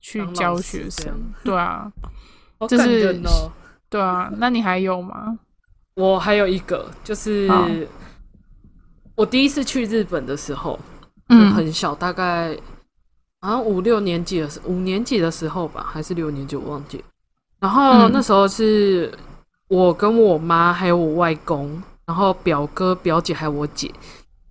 [0.00, 1.12] 去教学生。
[1.42, 1.92] 对啊，
[2.58, 3.20] 好感就是。
[3.90, 5.38] 对啊，那你还有吗？
[5.94, 7.68] 我还有一个，就是好
[9.14, 10.76] 我第一次去日本的时候，
[11.28, 12.58] 嗯很小，大概
[13.40, 17.04] 好像五六年级的时，五年级的时候吧，还是六年级，我忘记了。
[17.60, 19.16] 然后嗯那时候是
[19.68, 23.88] 我跟我妈还有我外公，然后表哥、表姐还有我姐，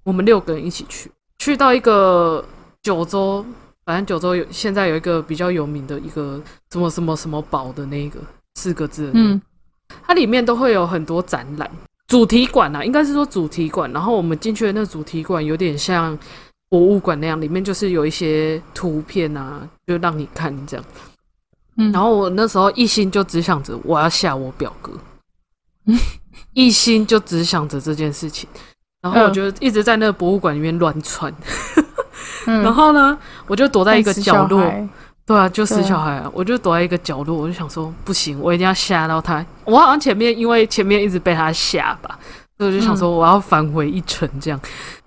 [0.04, 2.44] 我们六个人一起去，去到一个
[2.82, 3.46] 九州，
[3.86, 8.20] 反正九州有现在有一个比较有名的一个什么什么什么堡的那个
[8.56, 9.42] 四个字那个嗯
[10.06, 11.70] 它里面都会有很多展览，
[12.08, 13.92] 主题馆啊，应该是说主题馆。
[13.94, 16.18] 然后我们进去的那个主题馆有点像
[16.68, 20.86] 博物馆那样，里面就是有一些图片啊，就让你看这样。
[21.78, 24.92] 嗯，然后我那时候一心就只想着我要吓我表哥，
[26.54, 28.50] 一心就只想着这件事情。
[29.04, 31.32] 然后我就一直在那个博物馆里面乱窜，
[32.48, 34.63] 嗯 然后呢，我就躲在一个角落，
[35.26, 36.32] 对啊，就死小孩啊！
[36.34, 39.46] 我就躲在一个角落，我就想说，不行，我一定要吓到他。
[39.66, 42.18] 我好像前面因为前面一直被他吓吧，
[42.58, 44.60] 所以我就想说我要返回一程这样。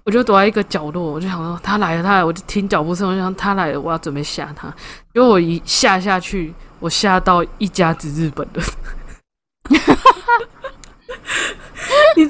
[0.04, 4.68] 我就躲在一个角落，我就想说他来了，他来了，我就听脚步声，我就想他来了，我要准备吓他。
[5.12, 8.62] 结果我一下下去，我吓到一家子日本人。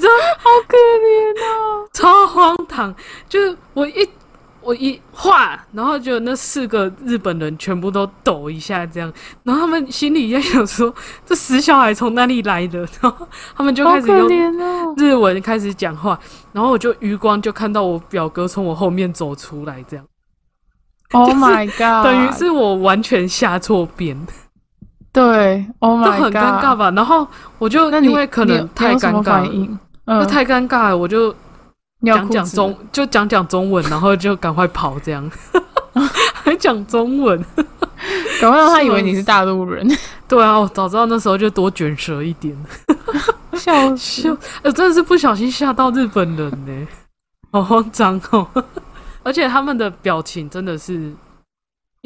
[0.07, 1.87] 你知道好可怜哦。
[1.93, 2.93] 超荒唐，
[3.27, 4.07] 就是我一
[4.61, 9.11] 我一画，然后就那四个日本人全部都抖一下这样，
[9.43, 10.93] 然后他们心里在想说
[11.25, 14.95] 这死小孩从哪里来的，然后他们就开始用！
[14.97, 16.19] 日文开始讲话，
[16.51, 20.05] 然后我就余光就看到我表哥从我后面走出来，这样
[21.13, 22.03] Oh my god！
[22.03, 24.27] 等于是我完全下错边，
[25.13, 26.23] 对，Oh my 很 god！
[26.23, 26.91] 很尴尬吧。
[26.91, 27.25] 然后
[27.57, 29.49] 我就那你因为可能太尴尬
[30.07, 31.31] 了，反应，嗯，就太尴尬了，我就
[32.03, 35.29] 讲讲中，就讲讲中文，然后就赶快跑，这样
[36.43, 37.45] 还 讲中文。
[38.39, 39.87] 赶快让他以为你是大陆人，
[40.27, 42.55] 对啊，我早知道那时候就多卷舌一点。
[43.53, 44.37] 笑死 就！
[44.61, 46.87] 呃，真的是不小心吓到日本人呢，
[47.51, 48.47] 好慌张哦。
[49.23, 51.11] 而且他们的表情真的是，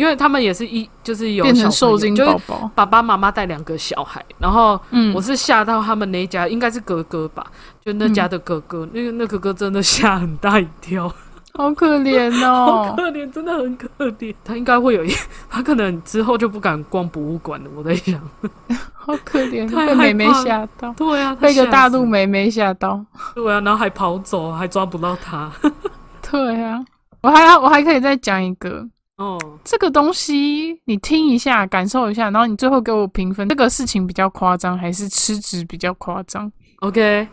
[0.01, 7.45] 因为他们也是一就是有变成受精就是宝宝，爸爸妈妈带两个小孩，然后嗯，我是吓到他们那一家，应该是哥哥吧，
[7.85, 11.13] 就那家的哥哥，那个那哥哥真的吓很大一跳。
[11.53, 12.93] 好可怜哦 好哦。
[12.97, 14.33] 可怜，真的很可怜。
[14.43, 15.13] 他应该会有一，
[15.49, 17.69] 他可能之后就不敢逛博物馆了。
[17.75, 18.19] 我在想，
[18.95, 23.05] 好可怜，他被妹妹吓到，对啊，他被一个大陆妹妹吓到。
[23.35, 25.51] 对啊，然后还跑走，还抓不到他。
[26.31, 26.83] 对啊，
[27.21, 28.87] 我还要我还可以再讲一个，
[29.21, 37.27] 哦，这个东西你听一下，感受一下，然后你最后给我评分，这个事情比较夸张还是吃纸比较夸张？OK，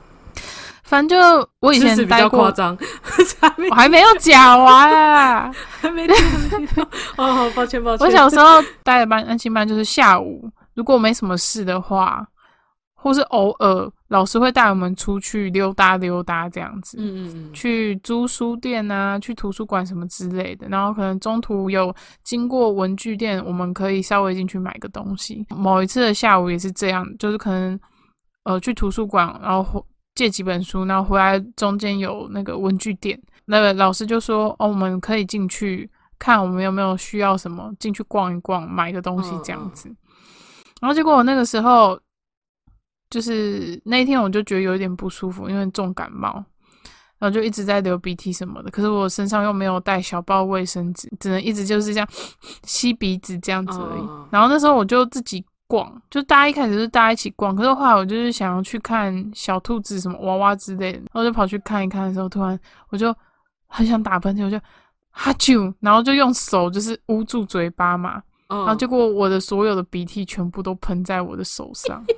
[0.85, 2.77] 反正就我以事实比较夸，张，
[3.71, 5.51] 我还没有讲完啊。
[5.81, 6.15] 还没听
[6.51, 8.07] 还没听哦，好抱歉抱歉。
[8.07, 12.27] 我小时候待的班安心班就是下午，如果没什么事的话，
[12.95, 16.97] 或是偶尔老师会带我们出去溜达溜达这样子。
[17.01, 21.95] 嗯嗯嗯，去租书店啊，去图书馆什么之类的，然后可能中途有
[22.25, 25.47] 经过文具店，我们可以稍微进去买个东西。
[25.51, 27.79] 某一次的下午也是这样，就是可能
[28.45, 39.95] 呃去图书馆，然后借几本书，然后回来中间有那个文具店，那个老师就说哦，我们可以进去看我们有没有需要什么，进去逛一逛，买个东西这样子。
[40.81, 41.99] 然后结果我那个时候
[43.11, 46.45] 就是那一天我就觉得有一点不舒服，因为重感冒。
[47.21, 52.09] 然后就一直在流鼻涕什么的，可是我身上又没有带小包卫生纸，只能一直就是这样
[52.63, 54.09] 吸鼻子这样子而已。
[54.31, 62.57] 然后那时候我就自己逛，就大家一开始是大家一起逛，可是后来我就是想要去看小兔子什么娃娃之类的，然后就跑去看一看的时候，突然
[62.91, 63.13] 我就
[63.67, 64.57] 很想打喷嚏，我就
[65.11, 72.05] 哈啾，然后就用手就是捂住嘴巴嘛，然后结果我的所有的鼻涕全部都喷在我的手上。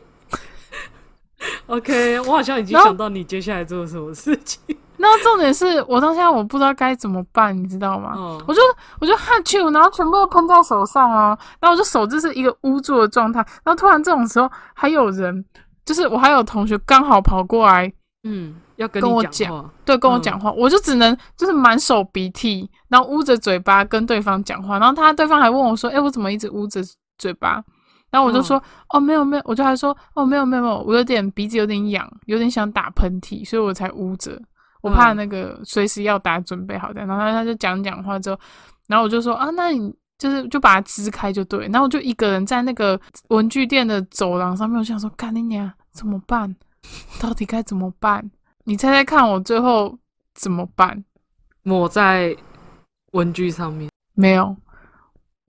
[1.66, 4.60] OK，我好像已经想到你接下来做什么事情。
[4.98, 8.12] 然后重点是我到现在我不知道该怎么办，你知道吗？
[8.46, 8.60] 我就
[9.00, 13.38] 我就哈啾，然后全部都喷在手上啊，然后我就手就是一个捂住的状态。
[13.64, 15.42] 然后突然这种时候还有人，
[15.86, 17.90] 就是我还有同学刚好跑过来，
[18.24, 24.78] 嗯，要跟我讲，对，跟我讲话，我就只能就是满手鼻涕，然后捂着嘴巴跟对方讲话。
[24.78, 26.82] 然后他对方还问我说：“哎，我怎么一直捂着
[27.16, 27.64] 嘴巴？”
[28.10, 34.40] 然后我就说：“哦，没有没有。”我就还说：“哦，没有没有没有，我有点鼻子有点痒，有点想打喷嚏，所以我才捂着。”
[34.82, 38.40] 我怕那个随时要打准备好的，然后他就讲讲话之后，
[38.88, 46.56] 然后我就说啊，那你就是就把它支开就对，然后我就一个人在那个文具店的走廊上面，我想说，干你娘，怎么办？
[47.20, 48.30] 到底该怎么办？
[48.64, 49.98] 你猜猜看，我最后
[50.32, 51.04] 怎么办？
[51.62, 52.34] 抹在
[53.12, 53.90] 文具上面？
[54.14, 54.56] 没有，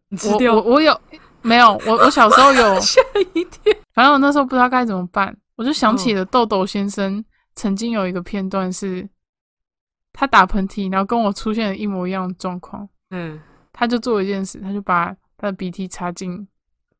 [0.10, 0.54] 你吃掉？
[0.56, 1.00] 我我有
[1.42, 1.80] 没有？
[1.86, 3.02] 我我小时候有 吓
[3.34, 7.24] 一跳，反正我那时候不知道该怎么办，我就想起了豆豆先生
[7.56, 9.08] 曾经有一个片段是。
[10.14, 12.86] 他打喷嚏，然后跟我出现了一模一样的状况。
[13.12, 13.40] 嗯，
[13.72, 15.06] 他就做一件事，他就把
[15.38, 16.46] 他的鼻涕插进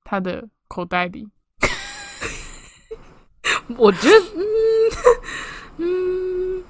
[0.06, 1.28] 他的口袋里。
[3.76, 4.16] 我觉得，
[5.78, 6.64] 嗯嗯，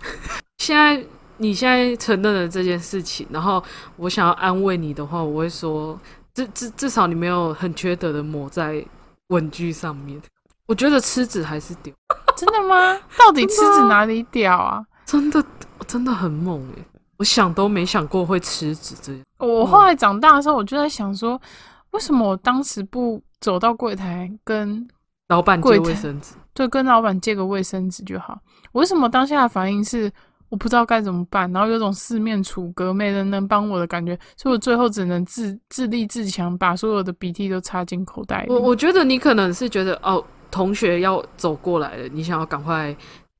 [0.57, 1.05] 现在
[1.37, 3.63] 你现在承认了这件事情，然后
[3.97, 5.97] 我想要安慰你的话，我会说，
[6.33, 8.85] 至至至少你没有很缺德的抹在
[9.27, 10.21] 文具上面。
[10.67, 11.93] 我觉得吃纸还是屌，
[12.37, 12.97] 真的吗？
[13.19, 14.85] 到底吃纸哪里屌啊？
[15.05, 15.43] 真的。
[15.87, 16.85] 真的很猛诶，
[17.17, 19.21] 我想都没想过会吃纸这样。
[19.39, 21.41] 我后来长大的时候，我就在想说，
[21.89, 24.87] 为什么我当时不走到柜台跟
[25.27, 26.35] 老板借卫生纸？
[26.53, 28.39] 对，跟老板借个卫生纸就好。
[28.71, 30.09] 为什么当下的反应是
[30.51, 38.51] 我不知道该怎么办，然后有种四面楚歌、没人能帮我的感觉，所以我最后只能自自立自强，把所有的鼻涕都插进口袋里。
[38.51, 42.93] 我我觉得你可能是觉得哦，同学要走过来了，你想要赶快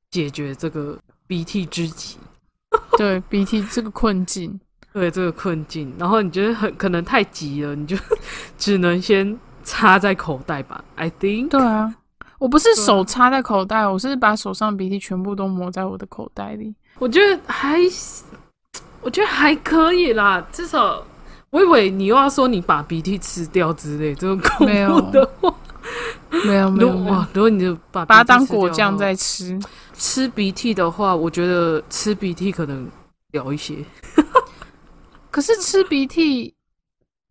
[0.10, 0.98] 解决这个
[1.28, 2.18] 鼻涕之急。
[2.98, 4.58] 对鼻涕这个困境，
[4.94, 7.98] 对这个困境，然后你觉得很可能太急了，你就
[8.58, 10.82] 只能先插在口袋吧。
[10.96, 11.50] I think。
[11.50, 11.94] 对啊，
[12.40, 16.74] 我不是手插在口袋，我是把手上鼻涕全部都抹在我的口袋里。
[17.02, 17.80] 我觉得还，
[19.02, 21.04] 我觉得还可以啦，至少
[21.50, 25.52] 我以为你又要说你把鼻涕吃掉之类这种恐怖的话，
[26.46, 27.28] 没有没有哇！
[27.34, 29.60] 如果你就把把它当果酱在吃。
[29.96, 32.88] 吃鼻涕的话，我觉得吃鼻涕可能
[33.32, 33.84] 聊一些。
[35.32, 36.54] 可是吃鼻涕，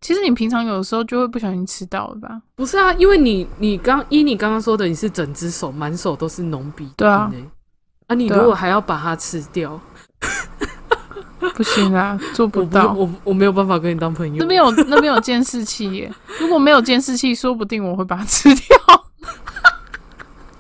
[0.01, 2.43] 其实你平常有的时候就会不小心吃到了吧？
[2.57, 7.33] 不是啊，因为你你刚依你刚刚说的，你是整只手满手都是浓鼻涕，对啊。
[8.11, 9.81] 啊，你如果还要把它吃掉，
[11.55, 12.93] 不行啊，做不到。
[12.93, 14.35] 我我没有办法跟你当朋友。
[14.41, 18.65] 那边有那边有监视器耶， 如果没有监视器，说不定我会把它吃掉。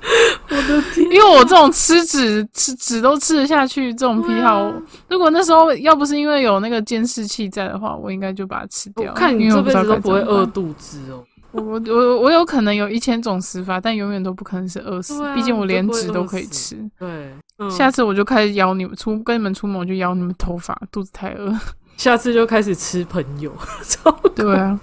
[0.49, 1.05] 我的天！
[1.11, 4.73] 因为我这种吃纸吃纸都吃得下去这种癖好，
[5.09, 9.13] 如果那时候要不是因为有那个监视器在的话，我应该就把它吃掉。
[9.13, 11.25] 看你这辈子都不会饿肚子哦。
[11.53, 15.23] 我我我有可能有一千种死法，但永远都不可能是饿死。
[15.35, 16.77] 毕竟我连纸都可以吃。
[16.99, 17.33] 对，
[17.71, 20.81] 下次我就开始咬你们出跟你们出门，我就咬你们头发。
[20.93, 21.55] 肚子太饿，
[21.97, 23.53] 下次就开始吃朋友。
[24.35, 24.79] 对啊，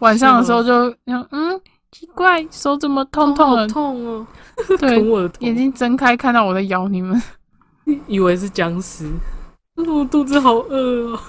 [0.00, 1.60] 晚上的时候就嗯。
[1.94, 3.68] 奇怪，手怎么痛痛的？
[3.68, 4.26] 痛哦！
[4.80, 4.98] 对，
[5.40, 7.22] 眼睛睁开看到我在咬你们，
[8.06, 9.06] 以为是僵尸。
[9.76, 11.20] 我肚子好饿哦，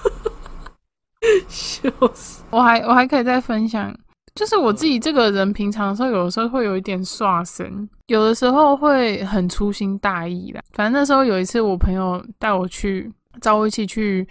[1.48, 2.42] 笑死！
[2.48, 3.94] 我还我还可以再分享，
[4.34, 10.60] 就是我自己这个人平常的时候，有的时候会有一点耍神，有的时候会很粗心大意的。
[10.72, 14.26] 反正那时候有一次，我朋友带我去，找我一起去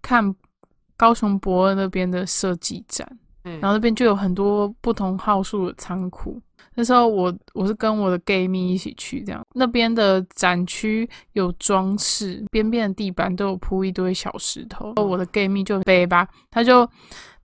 [0.00, 0.34] 看
[0.96, 3.06] 高雄博尔那边的设计展。
[3.42, 6.38] 然后那边就有很多不同号数的仓库。
[6.74, 14.92] 那时候我我是跟我的 gay 蜜一起去，这样那边的展区有装饰，边边的地板都有铺一堆小石头。
[14.96, 16.86] 我的 gay 蜜就背吧，他就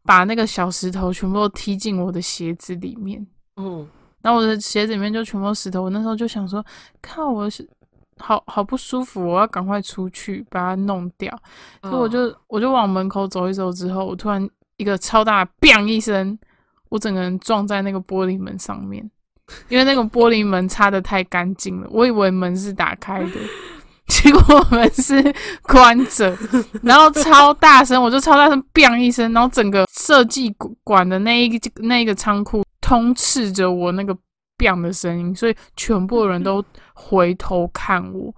[0.05, 3.27] 把那个小石头全部都踢进我的鞋子里面。
[3.57, 3.87] 嗯，
[4.23, 5.83] 然后我的鞋子里面就全部石头。
[5.83, 6.65] 我那时候就想说，
[7.03, 7.69] 靠，我是
[8.19, 11.37] 好好不舒服，我要赶快出去把它弄掉。
[11.83, 14.49] 所以我就我就往门口走一走之后，我突然。
[14.77, 16.37] 一个超大，砰一声，
[16.89, 19.09] 我整个人撞在那个玻璃门上面，
[19.69, 23.31] 因为那个玻璃门擦的太干净了，我以为门是打开的，
[24.09, 26.37] 结果我们是关着，
[26.83, 34.15] 然后超大声，我就超大声 “bang” 一声，然后整个设计馆的那一个那一个仓库通斥着我那个
[34.59, 38.33] “bang” 的声音，所以全部人都回头看我，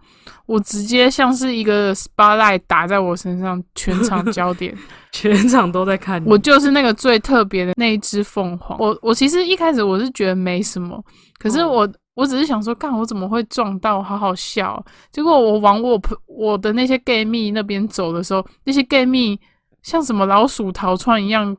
[0.46, 4.72] 我直接像是一个 spotlight 打在我身上，全场焦点。
[5.12, 6.28] 全场都在看你。
[6.28, 8.78] 我就是那个最特别的那一只凤凰。
[8.78, 11.02] 我我其实一开始我是觉得没什么，
[11.38, 14.02] 可是我、我只是想说，干我怎么会撞到？
[14.02, 14.82] 好好笑。
[15.12, 19.38] 结果我往我朋我的那些 gay 蜜那边走的时候，那些 gay 蜜
[19.82, 21.54] 像什么老鼠逃窜一样，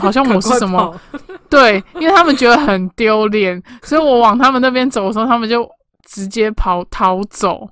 [0.00, 0.94] 好像我是什么
[1.50, 5.68] 对，因为他们觉得很丢脸，所以我往他们那边走的时候，他们就
[6.04, 7.68] 直接跑逃走。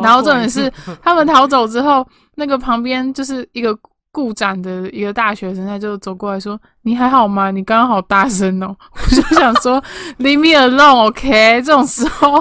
[0.00, 0.72] 然后重点是，
[1.02, 2.06] 他们逃走之后，
[2.36, 3.76] 那个旁边就是一个。
[4.14, 7.50] 故展的一个大学生，他就走过来说：“你还好吗？
[7.50, 9.82] 你刚刚好大声哦！” 我就想说
[10.20, 12.40] ：“Leave me alone，OK？” 这种时候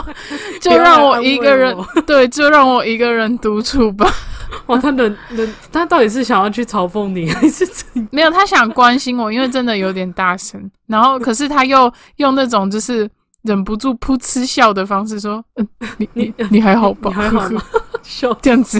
[0.62, 4.08] 就让我一个人， 对，就让我一个人独处吧。
[4.68, 7.68] 哇，他的人，他到底是想要去嘲讽你，还是
[8.12, 8.30] 没有？
[8.30, 10.62] 他想关心我，因为真的有点大声。
[10.86, 13.10] 然后，可是他又用那种就是
[13.42, 15.68] 忍不住噗嗤笑的方式说：“嗯，
[15.98, 17.10] 你你你还好吧？
[17.10, 17.60] 还好吗？
[18.04, 18.80] 笑这样子，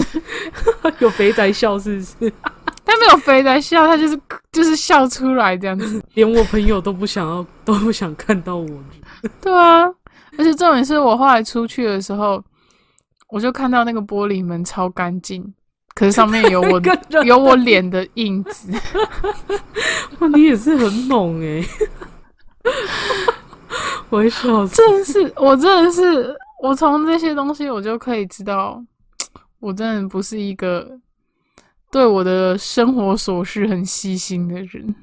[1.00, 2.32] 有肥仔笑是不是？”
[2.84, 4.20] 他没有飞在笑，他就是
[4.52, 8.68] 就是笑出来这样子，连我朋友都不想要，都不想看到我。
[9.40, 9.84] 对啊，
[10.36, 12.42] 而且重点是我后来出去的时候，
[13.28, 15.42] 我就看到那个玻璃门超干净，
[15.94, 16.80] 可是上面有我
[17.24, 18.70] 有我脸的印子。
[20.20, 21.64] 哇，你也是很猛哎！
[24.10, 28.80] 我会笑，真的是，我真的是，我从这些东西我就可以知道，
[29.58, 30.86] 我真的不是一个。
[31.94, 34.94] 对我的生活琐事很细心的人，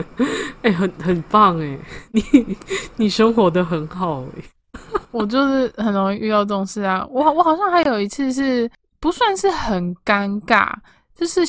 [0.64, 1.78] 哎，很很棒哎，
[2.12, 2.56] 你
[2.96, 4.42] 你生活的很好哎，
[5.12, 7.06] 我就是很容易遇到这种事啊。
[7.10, 10.72] 我我好像还有一次是不算是很尴尬，
[11.14, 11.44] 就是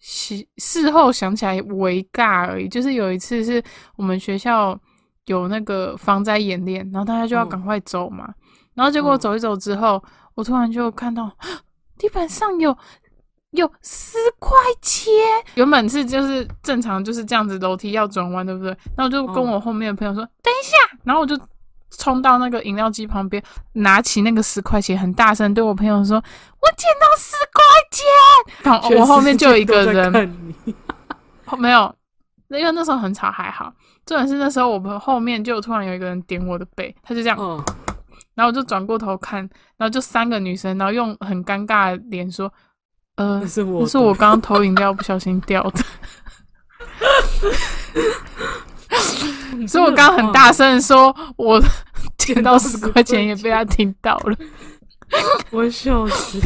[0.00, 2.68] 事事后想起来微尬而已。
[2.68, 3.62] 就是有一次是
[3.94, 4.76] 我们学校
[5.26, 8.28] 有那个防灾演练，然后大家就要赶快走嘛，
[8.74, 10.02] 然后结果走一走之后，
[10.34, 11.30] 我突然就看到
[11.96, 12.76] 地板上有。
[13.52, 15.10] 有十块钱，
[15.54, 18.68] 原本是就是正常就是这样子楼梯要转弯，对不对？
[18.94, 21.34] 然后我就跟我后面的朋友说：“等一下。”然后我就
[21.90, 23.42] 冲到那个饮料机旁边，
[23.72, 26.16] 拿起那个十块钱，很大声对我朋友说
[26.60, 30.12] ：“我捡到十块钱！”我后面就有一个人，
[31.56, 31.94] 没有，
[32.48, 33.72] 因为那时候很吵，还好。
[34.04, 37.38] 重点是那时候我们后面就突然有一个人点我的背，他就这样，
[38.34, 39.40] 然后我就转过头看，
[39.78, 42.52] 然后就三个女生，然后用很尴尬的脸说。
[43.18, 45.82] 呃，是我，是我刚刚投饮料不小心掉的，
[49.66, 51.60] 所以我刚刚很大声说，我
[52.16, 54.36] 捡到十块钱也被他听到了，
[55.50, 56.38] 我笑死，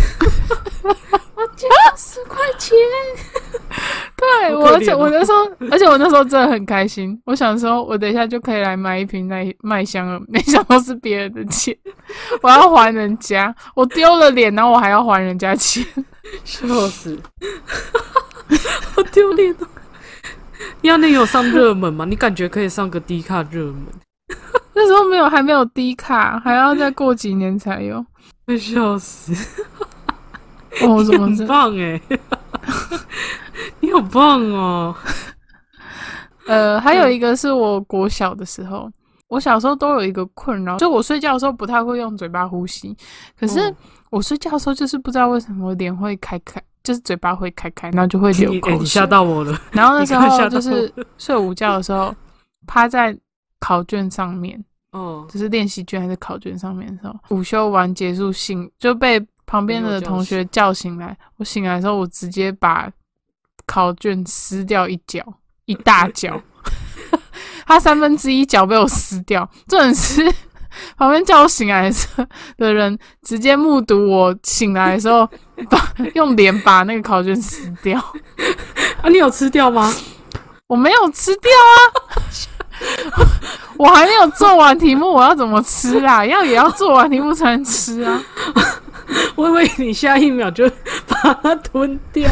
[1.42, 2.76] 我捡到十块钱，
[4.16, 5.38] 对我，而且我那时候，
[5.72, 11.76] 而且我那时候真的很开心，我想说，我等一下就可以来买一瓶麦麦香了，没想到是别人的钱，
[12.42, 15.84] 我要还人家，我丢了脸，然后我还要还人家钱。
[16.44, 17.18] 笑死，
[18.94, 19.66] 好丢脸哦！
[20.80, 22.04] 你要那有上热门吗？
[22.04, 23.82] 你感觉可以上个低卡热门？
[24.74, 28.04] 那时候没有，还没有低卡，还要再过几年才有。
[28.46, 29.32] 会笑死！
[30.80, 32.00] 哦，怎么很棒哎？
[33.80, 34.94] 你好棒哦！
[36.46, 38.90] 呃，还有一个是我国小的时候，
[39.28, 42.96] 我小时候都有一个困扰，就我睡觉的时候不太会用嘴巴呼吸，
[43.38, 43.74] 可是。
[44.12, 48.84] 我睡觉的时候就是不知道为什么脸会开开，就是嘴巴会开开，然后就会流口水。
[48.84, 49.58] 吓到我了。
[49.70, 52.14] 然后那时候就是睡午觉的时候，
[52.66, 53.16] 趴在
[53.58, 59.18] 考卷上面，哦，就是练习卷还是考卷上面的时候，午休完结束醒就被
[59.52, 61.14] 旁边的同学叫醒来。
[61.36, 62.90] 我醒来的时候，我直接把
[63.66, 65.22] 考卷撕掉一角，
[65.66, 66.40] 一大角，
[67.66, 70.32] 他三分之一角被我撕掉，这种是。
[70.96, 72.26] 旁边叫我醒来的
[72.56, 75.28] 的人，直接目睹我醒来的时候，
[75.68, 78.00] 把用脸把那个考卷撕掉。
[79.02, 79.92] 啊，你有吃掉吗？
[80.66, 81.76] 我没有吃掉啊，
[83.76, 86.24] 我还没有做完题目，我要怎么吃啊？
[86.24, 88.18] 要也要做完题目才能吃啊。
[89.34, 90.68] 我以为你下一秒就
[91.06, 92.30] 把它吞掉，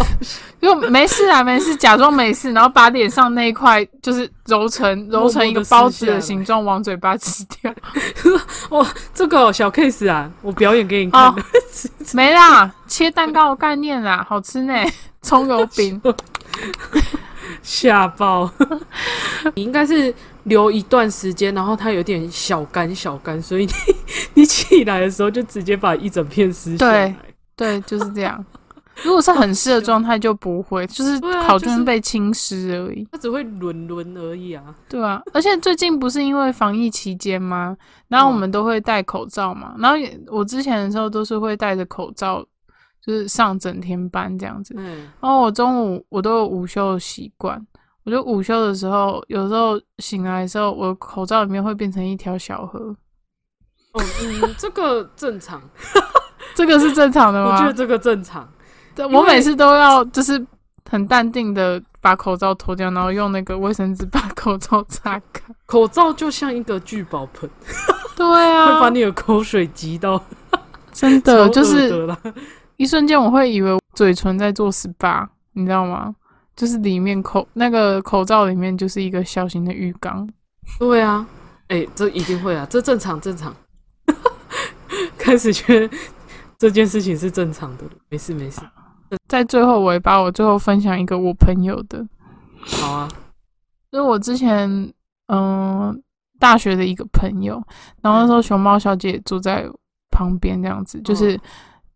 [0.61, 7.75] 就没事啊，没事，假装没事，然后把脸上那一块就是揉成揉成一个包子的形状，往嘴巴吃掉。
[8.71, 11.35] 哇， 这个小 case 啊，我表演给你看。
[12.13, 14.75] 没啦，切蛋糕的概念啦，好吃呢，
[15.23, 16.01] 葱油饼，
[17.63, 18.51] 吓爆。
[19.55, 20.15] 你应该是
[20.45, 23.73] 留一段时间，然后它有点小干小干，所以你
[24.35, 27.15] 你起来的时候就直接把一整片撕下来。
[27.57, 28.45] 对，就是这样。
[29.03, 33.07] 如果是很湿的状态就不会，就是对啊就是考卷被侵蚀而已。
[33.11, 34.63] 它只会轮轮而已啊。
[34.91, 37.75] 对啊，而且最近不是因为防疫期间吗？
[38.09, 42.45] 然后我们都会戴口罩嘛，然后也我之前的时候都是会戴着口罩，
[43.03, 44.75] 就是上整天班这样子。
[44.77, 47.67] 嗯，然后我中午我都有午休的习惯，
[48.11, 52.81] 我就午休的时候，有时候醒来的时候，我口罩里面会变成一条小河，
[53.93, 55.63] 哦，嗯，这个正常，
[56.57, 57.53] 这个是正常的吗？
[57.53, 58.49] 我觉得这个正常。
[58.97, 60.45] 对我每次都要就是
[60.91, 65.43] 很淡定的把口罩脱掉，然后用那个卫生纸 把口罩擦干。
[65.67, 67.49] 口罩就像一个聚宝盆，
[68.17, 70.21] 对啊会把啊，你的口水挤到，
[70.91, 72.13] 真的就是。
[72.77, 76.15] 一瞬间我会以为嘴唇在做 SPA，你知道吗？
[76.61, 80.29] 就是里面口那个口罩里面就是一个小型的浴缸。
[80.79, 81.27] 对啊，
[81.69, 83.57] 哎、这一定会啊，这正常正常。
[85.17, 85.97] 开始觉得
[86.59, 88.61] 这件事情是正常的，没事没事，
[89.27, 92.07] 在最后，我也把我最后分享一个我朋友的，
[92.61, 93.09] 好啊，
[93.91, 94.69] 就是我之前
[95.29, 95.99] 嗯、
[96.39, 97.55] 大学的一个朋友，
[98.03, 99.67] 然后那时候熊猫小姐住在
[100.11, 101.41] 旁边，这样子，就是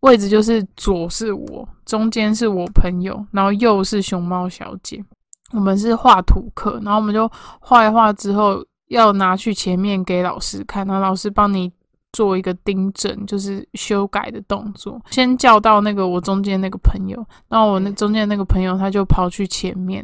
[0.05, 5.03] 位置就是左是我，中间是我朋友，然后右是熊猫小姐。
[5.51, 7.29] 我们是画图课，然后我们就
[7.59, 11.71] 画一画之后要拿去前面给老师看，然后老师帮你
[12.13, 15.01] 做一个订正，就是修改的动作。
[15.09, 20.03] 先叫到那个我中间那个朋友，然后我那中间那个朋友他就跑去前面，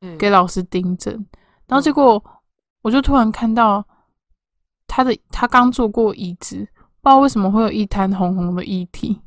[0.00, 1.12] 嗯给老师订正，
[1.66, 2.22] 然后结果
[2.82, 3.84] 我就突然看到
[4.86, 6.56] 他的他刚坐过椅子，
[7.00, 9.18] 不知道为什么会有一滩红红的液体，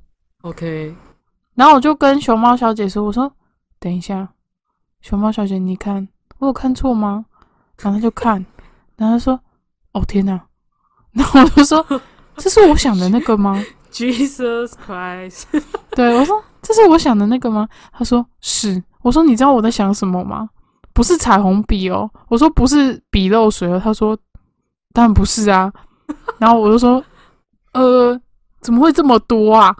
[0.42, 0.96] OK，
[1.56, 3.32] 然后我就跟熊猫小姐说：“我说
[3.80, 4.28] 等一下，
[5.02, 6.08] 熊猫小姐，你看
[6.40, 7.26] 我有看错吗？”
[7.82, 8.46] 然后她就看，
[8.96, 9.40] 然后她说
[9.94, 10.40] ：“哦天哪！”
[11.12, 11.86] 然后我就说
[12.38, 15.44] ：“这是我想的那个吗 Jesus Christ，？”
[15.92, 20.50] 对我说：“这是我想的那个吗？”她说：“是。”我说：“你知道我在想什么吗？
[20.94, 24.18] 不是彩虹笔哦。”我说：“不是笔漏水哦。”她说
[24.94, 25.72] ：“当然不是啊。”
[26.38, 27.04] 然后我就说
[27.74, 28.20] ：“呃，
[28.62, 29.76] 怎么会这么多啊？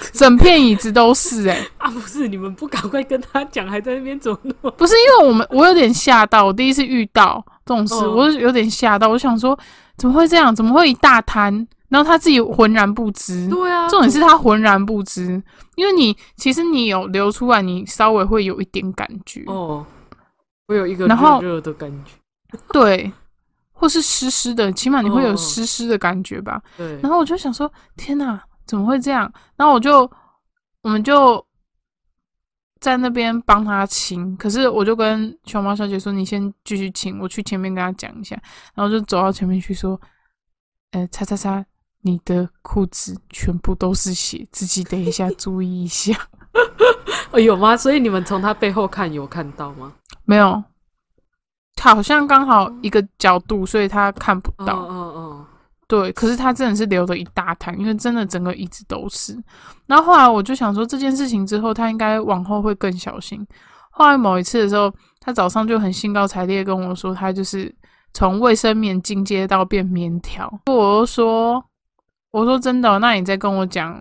[0.12, 9.08] 整片椅子都是哎、啊，不是你们不赶快跟他讲，还在那边怎么那么不是因为我们我有点吓到，我第一次遇到这种事，嗯我就有点吓到。
[9.08, 9.58] 我想说
[9.96, 10.54] 怎么会这样？
[10.54, 11.66] 怎么会一大滩？
[11.88, 13.48] 然后他自己浑然不知。
[13.48, 15.42] 对啊，重点是他浑然不知，
[15.74, 19.86] 因为你其实你有流出来，你稍微会有一点感觉，哦，
[20.66, 22.12] 我有一个热热的感觉，
[22.74, 23.10] 对，
[23.72, 26.60] 或是湿湿的，起码你会有哦湿湿的感觉吧。
[26.76, 28.38] 对，然后我就想说，天哪，
[28.68, 29.32] 怎么会这样？
[29.56, 30.08] 然后我就，
[30.82, 31.44] 我们就
[32.80, 34.36] 在那边帮他清。
[34.36, 38.40] 可是我就跟熊猫小姐说：“你先继续清，我去前面跟他讲一下。”
[38.74, 40.00] 然后就走到前面去说
[40.92, 41.64] ：“呃，擦擦擦，
[42.02, 46.14] 你的裤子全部都是血，自己等一下注意一下。
[47.32, 47.76] 哦有吗？
[47.76, 49.92] 所以你们从他背后看有看到吗？”
[50.24, 50.62] 没有，
[51.74, 54.86] 他好像刚好一个角度，所以他看不嗯到。
[54.88, 55.46] 嗯嗯，
[55.88, 59.34] 对，可是他真的是流了一大滩，因为真的整个椅子都是。
[59.86, 63.44] 然后后来我就想说这件事情之后，他应该往后会更小心。
[63.90, 67.74] 后来某一次的时候，他早上就很兴高采烈地跟我说，他就是
[68.12, 70.46] 从卫生棉进阶到变棉条。
[70.66, 71.64] 我就说，
[72.32, 73.98] 我说真的哦、那你再跟我讲，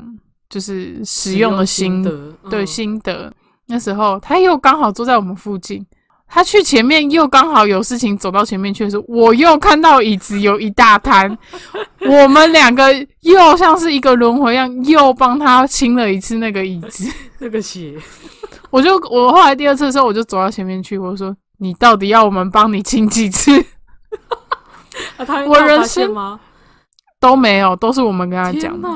[0.50, 3.34] 就是使用的心得，对嗯心得。
[3.66, 5.86] 那时候他又刚好坐在我们附近，
[6.28, 11.36] 他去前面又刚好有事情走到前面去的时候，我又看到椅子有一大滩，
[12.06, 17.10] 我们两个又像是一个轮回一样，又帮他清了一次那个椅子。
[17.40, 17.96] 那个血，
[18.70, 23.58] 我就我后来第二次的时候，我就走到前面去，我说：“你到底要我们帮你清几次
[25.18, 26.40] 啊，他我人他有发现生吗？？”
[27.20, 28.88] 都没有，都是我们跟他讲的。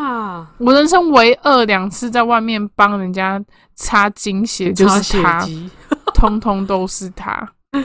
[0.58, 3.44] 我人生唯二两次在外面帮人家
[3.76, 5.46] 擦精血，就是他，
[6.14, 7.50] 通通都是他。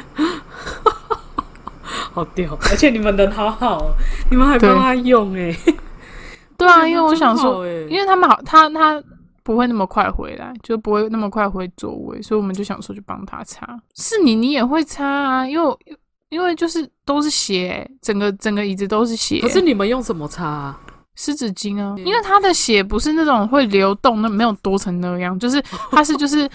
[2.13, 2.57] 好屌！
[2.71, 3.95] 而且你们人好好哦，
[4.31, 5.55] 你们还对帮他用哎，
[6.57, 9.03] 对啊，因为我想说，说，因为他们好，他他
[9.43, 13.67] 不会那么快回来，就不会那么快回座位，所以我们就想说就帮他擦。
[13.95, 15.79] 是你，你也会擦啊，因为我
[16.29, 19.41] 因为就是都是血，整个整个椅子都是血。
[19.41, 20.81] 可是你们用什么擦啊？
[21.15, 26.47] 湿纸巾啊，嗯因为他的血不是那种会流动，那没有多成那样，就是 它是就是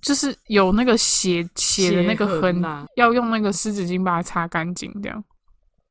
[0.00, 2.86] 就是有那个血血的那个血痕，啊！
[2.94, 5.24] 要用那个湿纸巾把它擦干净，这样。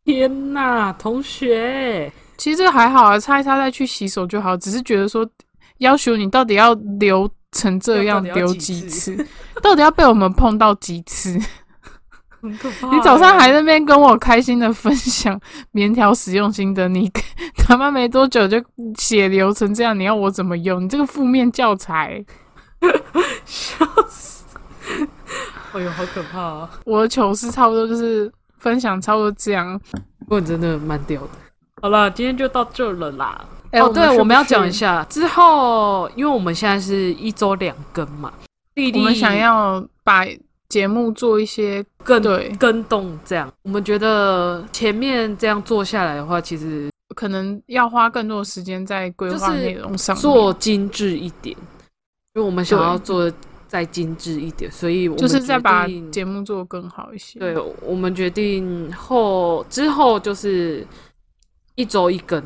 [0.05, 4.55] 天哪，同学，其实这个还好啊，擦一擦再去洗手就好。
[4.55, 5.29] 只是觉得说，
[5.79, 9.17] 要求你到底要流成这样流几次，
[9.61, 11.37] 到底要被我们碰到几次？
[12.41, 12.93] 很可怕。
[12.93, 15.39] 你早上还在那边跟我开心的分享
[15.71, 17.11] 棉条使用心得，你
[17.57, 18.61] 他妈没多久就
[18.97, 20.83] 血流成这样，你要我怎么用？
[20.83, 22.23] 你这个负面教材，
[23.45, 24.45] 笑死！
[25.73, 26.69] 哎呦，好可怕啊！
[26.85, 29.79] 我的糗事差不多就是分享差不多这样。
[30.19, 31.29] 不过你真的蛮屌的。
[31.81, 33.45] 好了，今天就到这了啦。
[33.71, 38.31] 哎哦，对，我我们要讲一下之后，因为我们现在是一周两更嘛，
[38.73, 40.25] 弟弟我们想要把
[40.69, 51.55] 节目做一些更对，跟动这样，我们觉得前面这样做下来的话，其实可能要花更多的时间在规划就是内容上，做精致一点，
[52.35, 53.33] 因为我们想要做得
[53.67, 57.39] 再精致一点，所以我们就是再把节目做更好一些。
[57.39, 60.85] 对，我们决定后之后就是
[61.75, 62.43] 一周一更，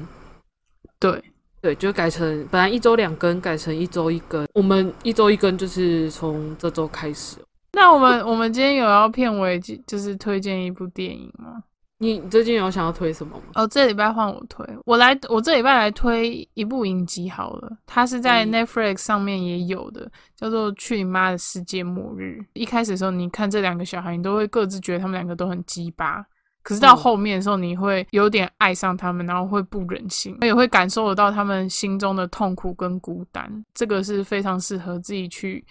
[1.00, 1.24] 对，
[1.60, 4.48] 对，就改成本来一周两更，改成一周一更。
[4.54, 7.38] 我们一周一更就是从这周开始。
[7.74, 11.64] 那我们我们今天有要片尾，就是推荐一部电影吗？
[12.00, 13.44] 你你最近有想要推什么吗？
[13.54, 22.40] 哦，这礼拜换我推，我来，我这礼拜来推一部影集好了，它是在嗯 Netflix 上面也有的，叫做《去你妈的世界末日》。
[22.54, 26.26] 一开始的时候，你看这两个小孩，你都会各自觉得他们两个都很鸡巴，
[26.64, 33.64] 可是到嗯后面的时候，你会有点爱上他们，然后会不忍心，也会感受得到他们心中的痛苦跟孤单。
[33.76, 35.64] 这个是非常适合自己去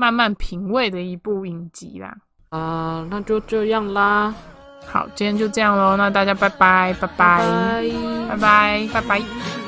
[0.00, 2.16] 慢慢品味的一部影集啦。
[2.48, 4.34] 啊、那就这样啦，
[4.86, 7.44] 好，今天就这样喽，那大家拜拜，拜拜，
[8.30, 9.59] 拜拜拜，拜拜。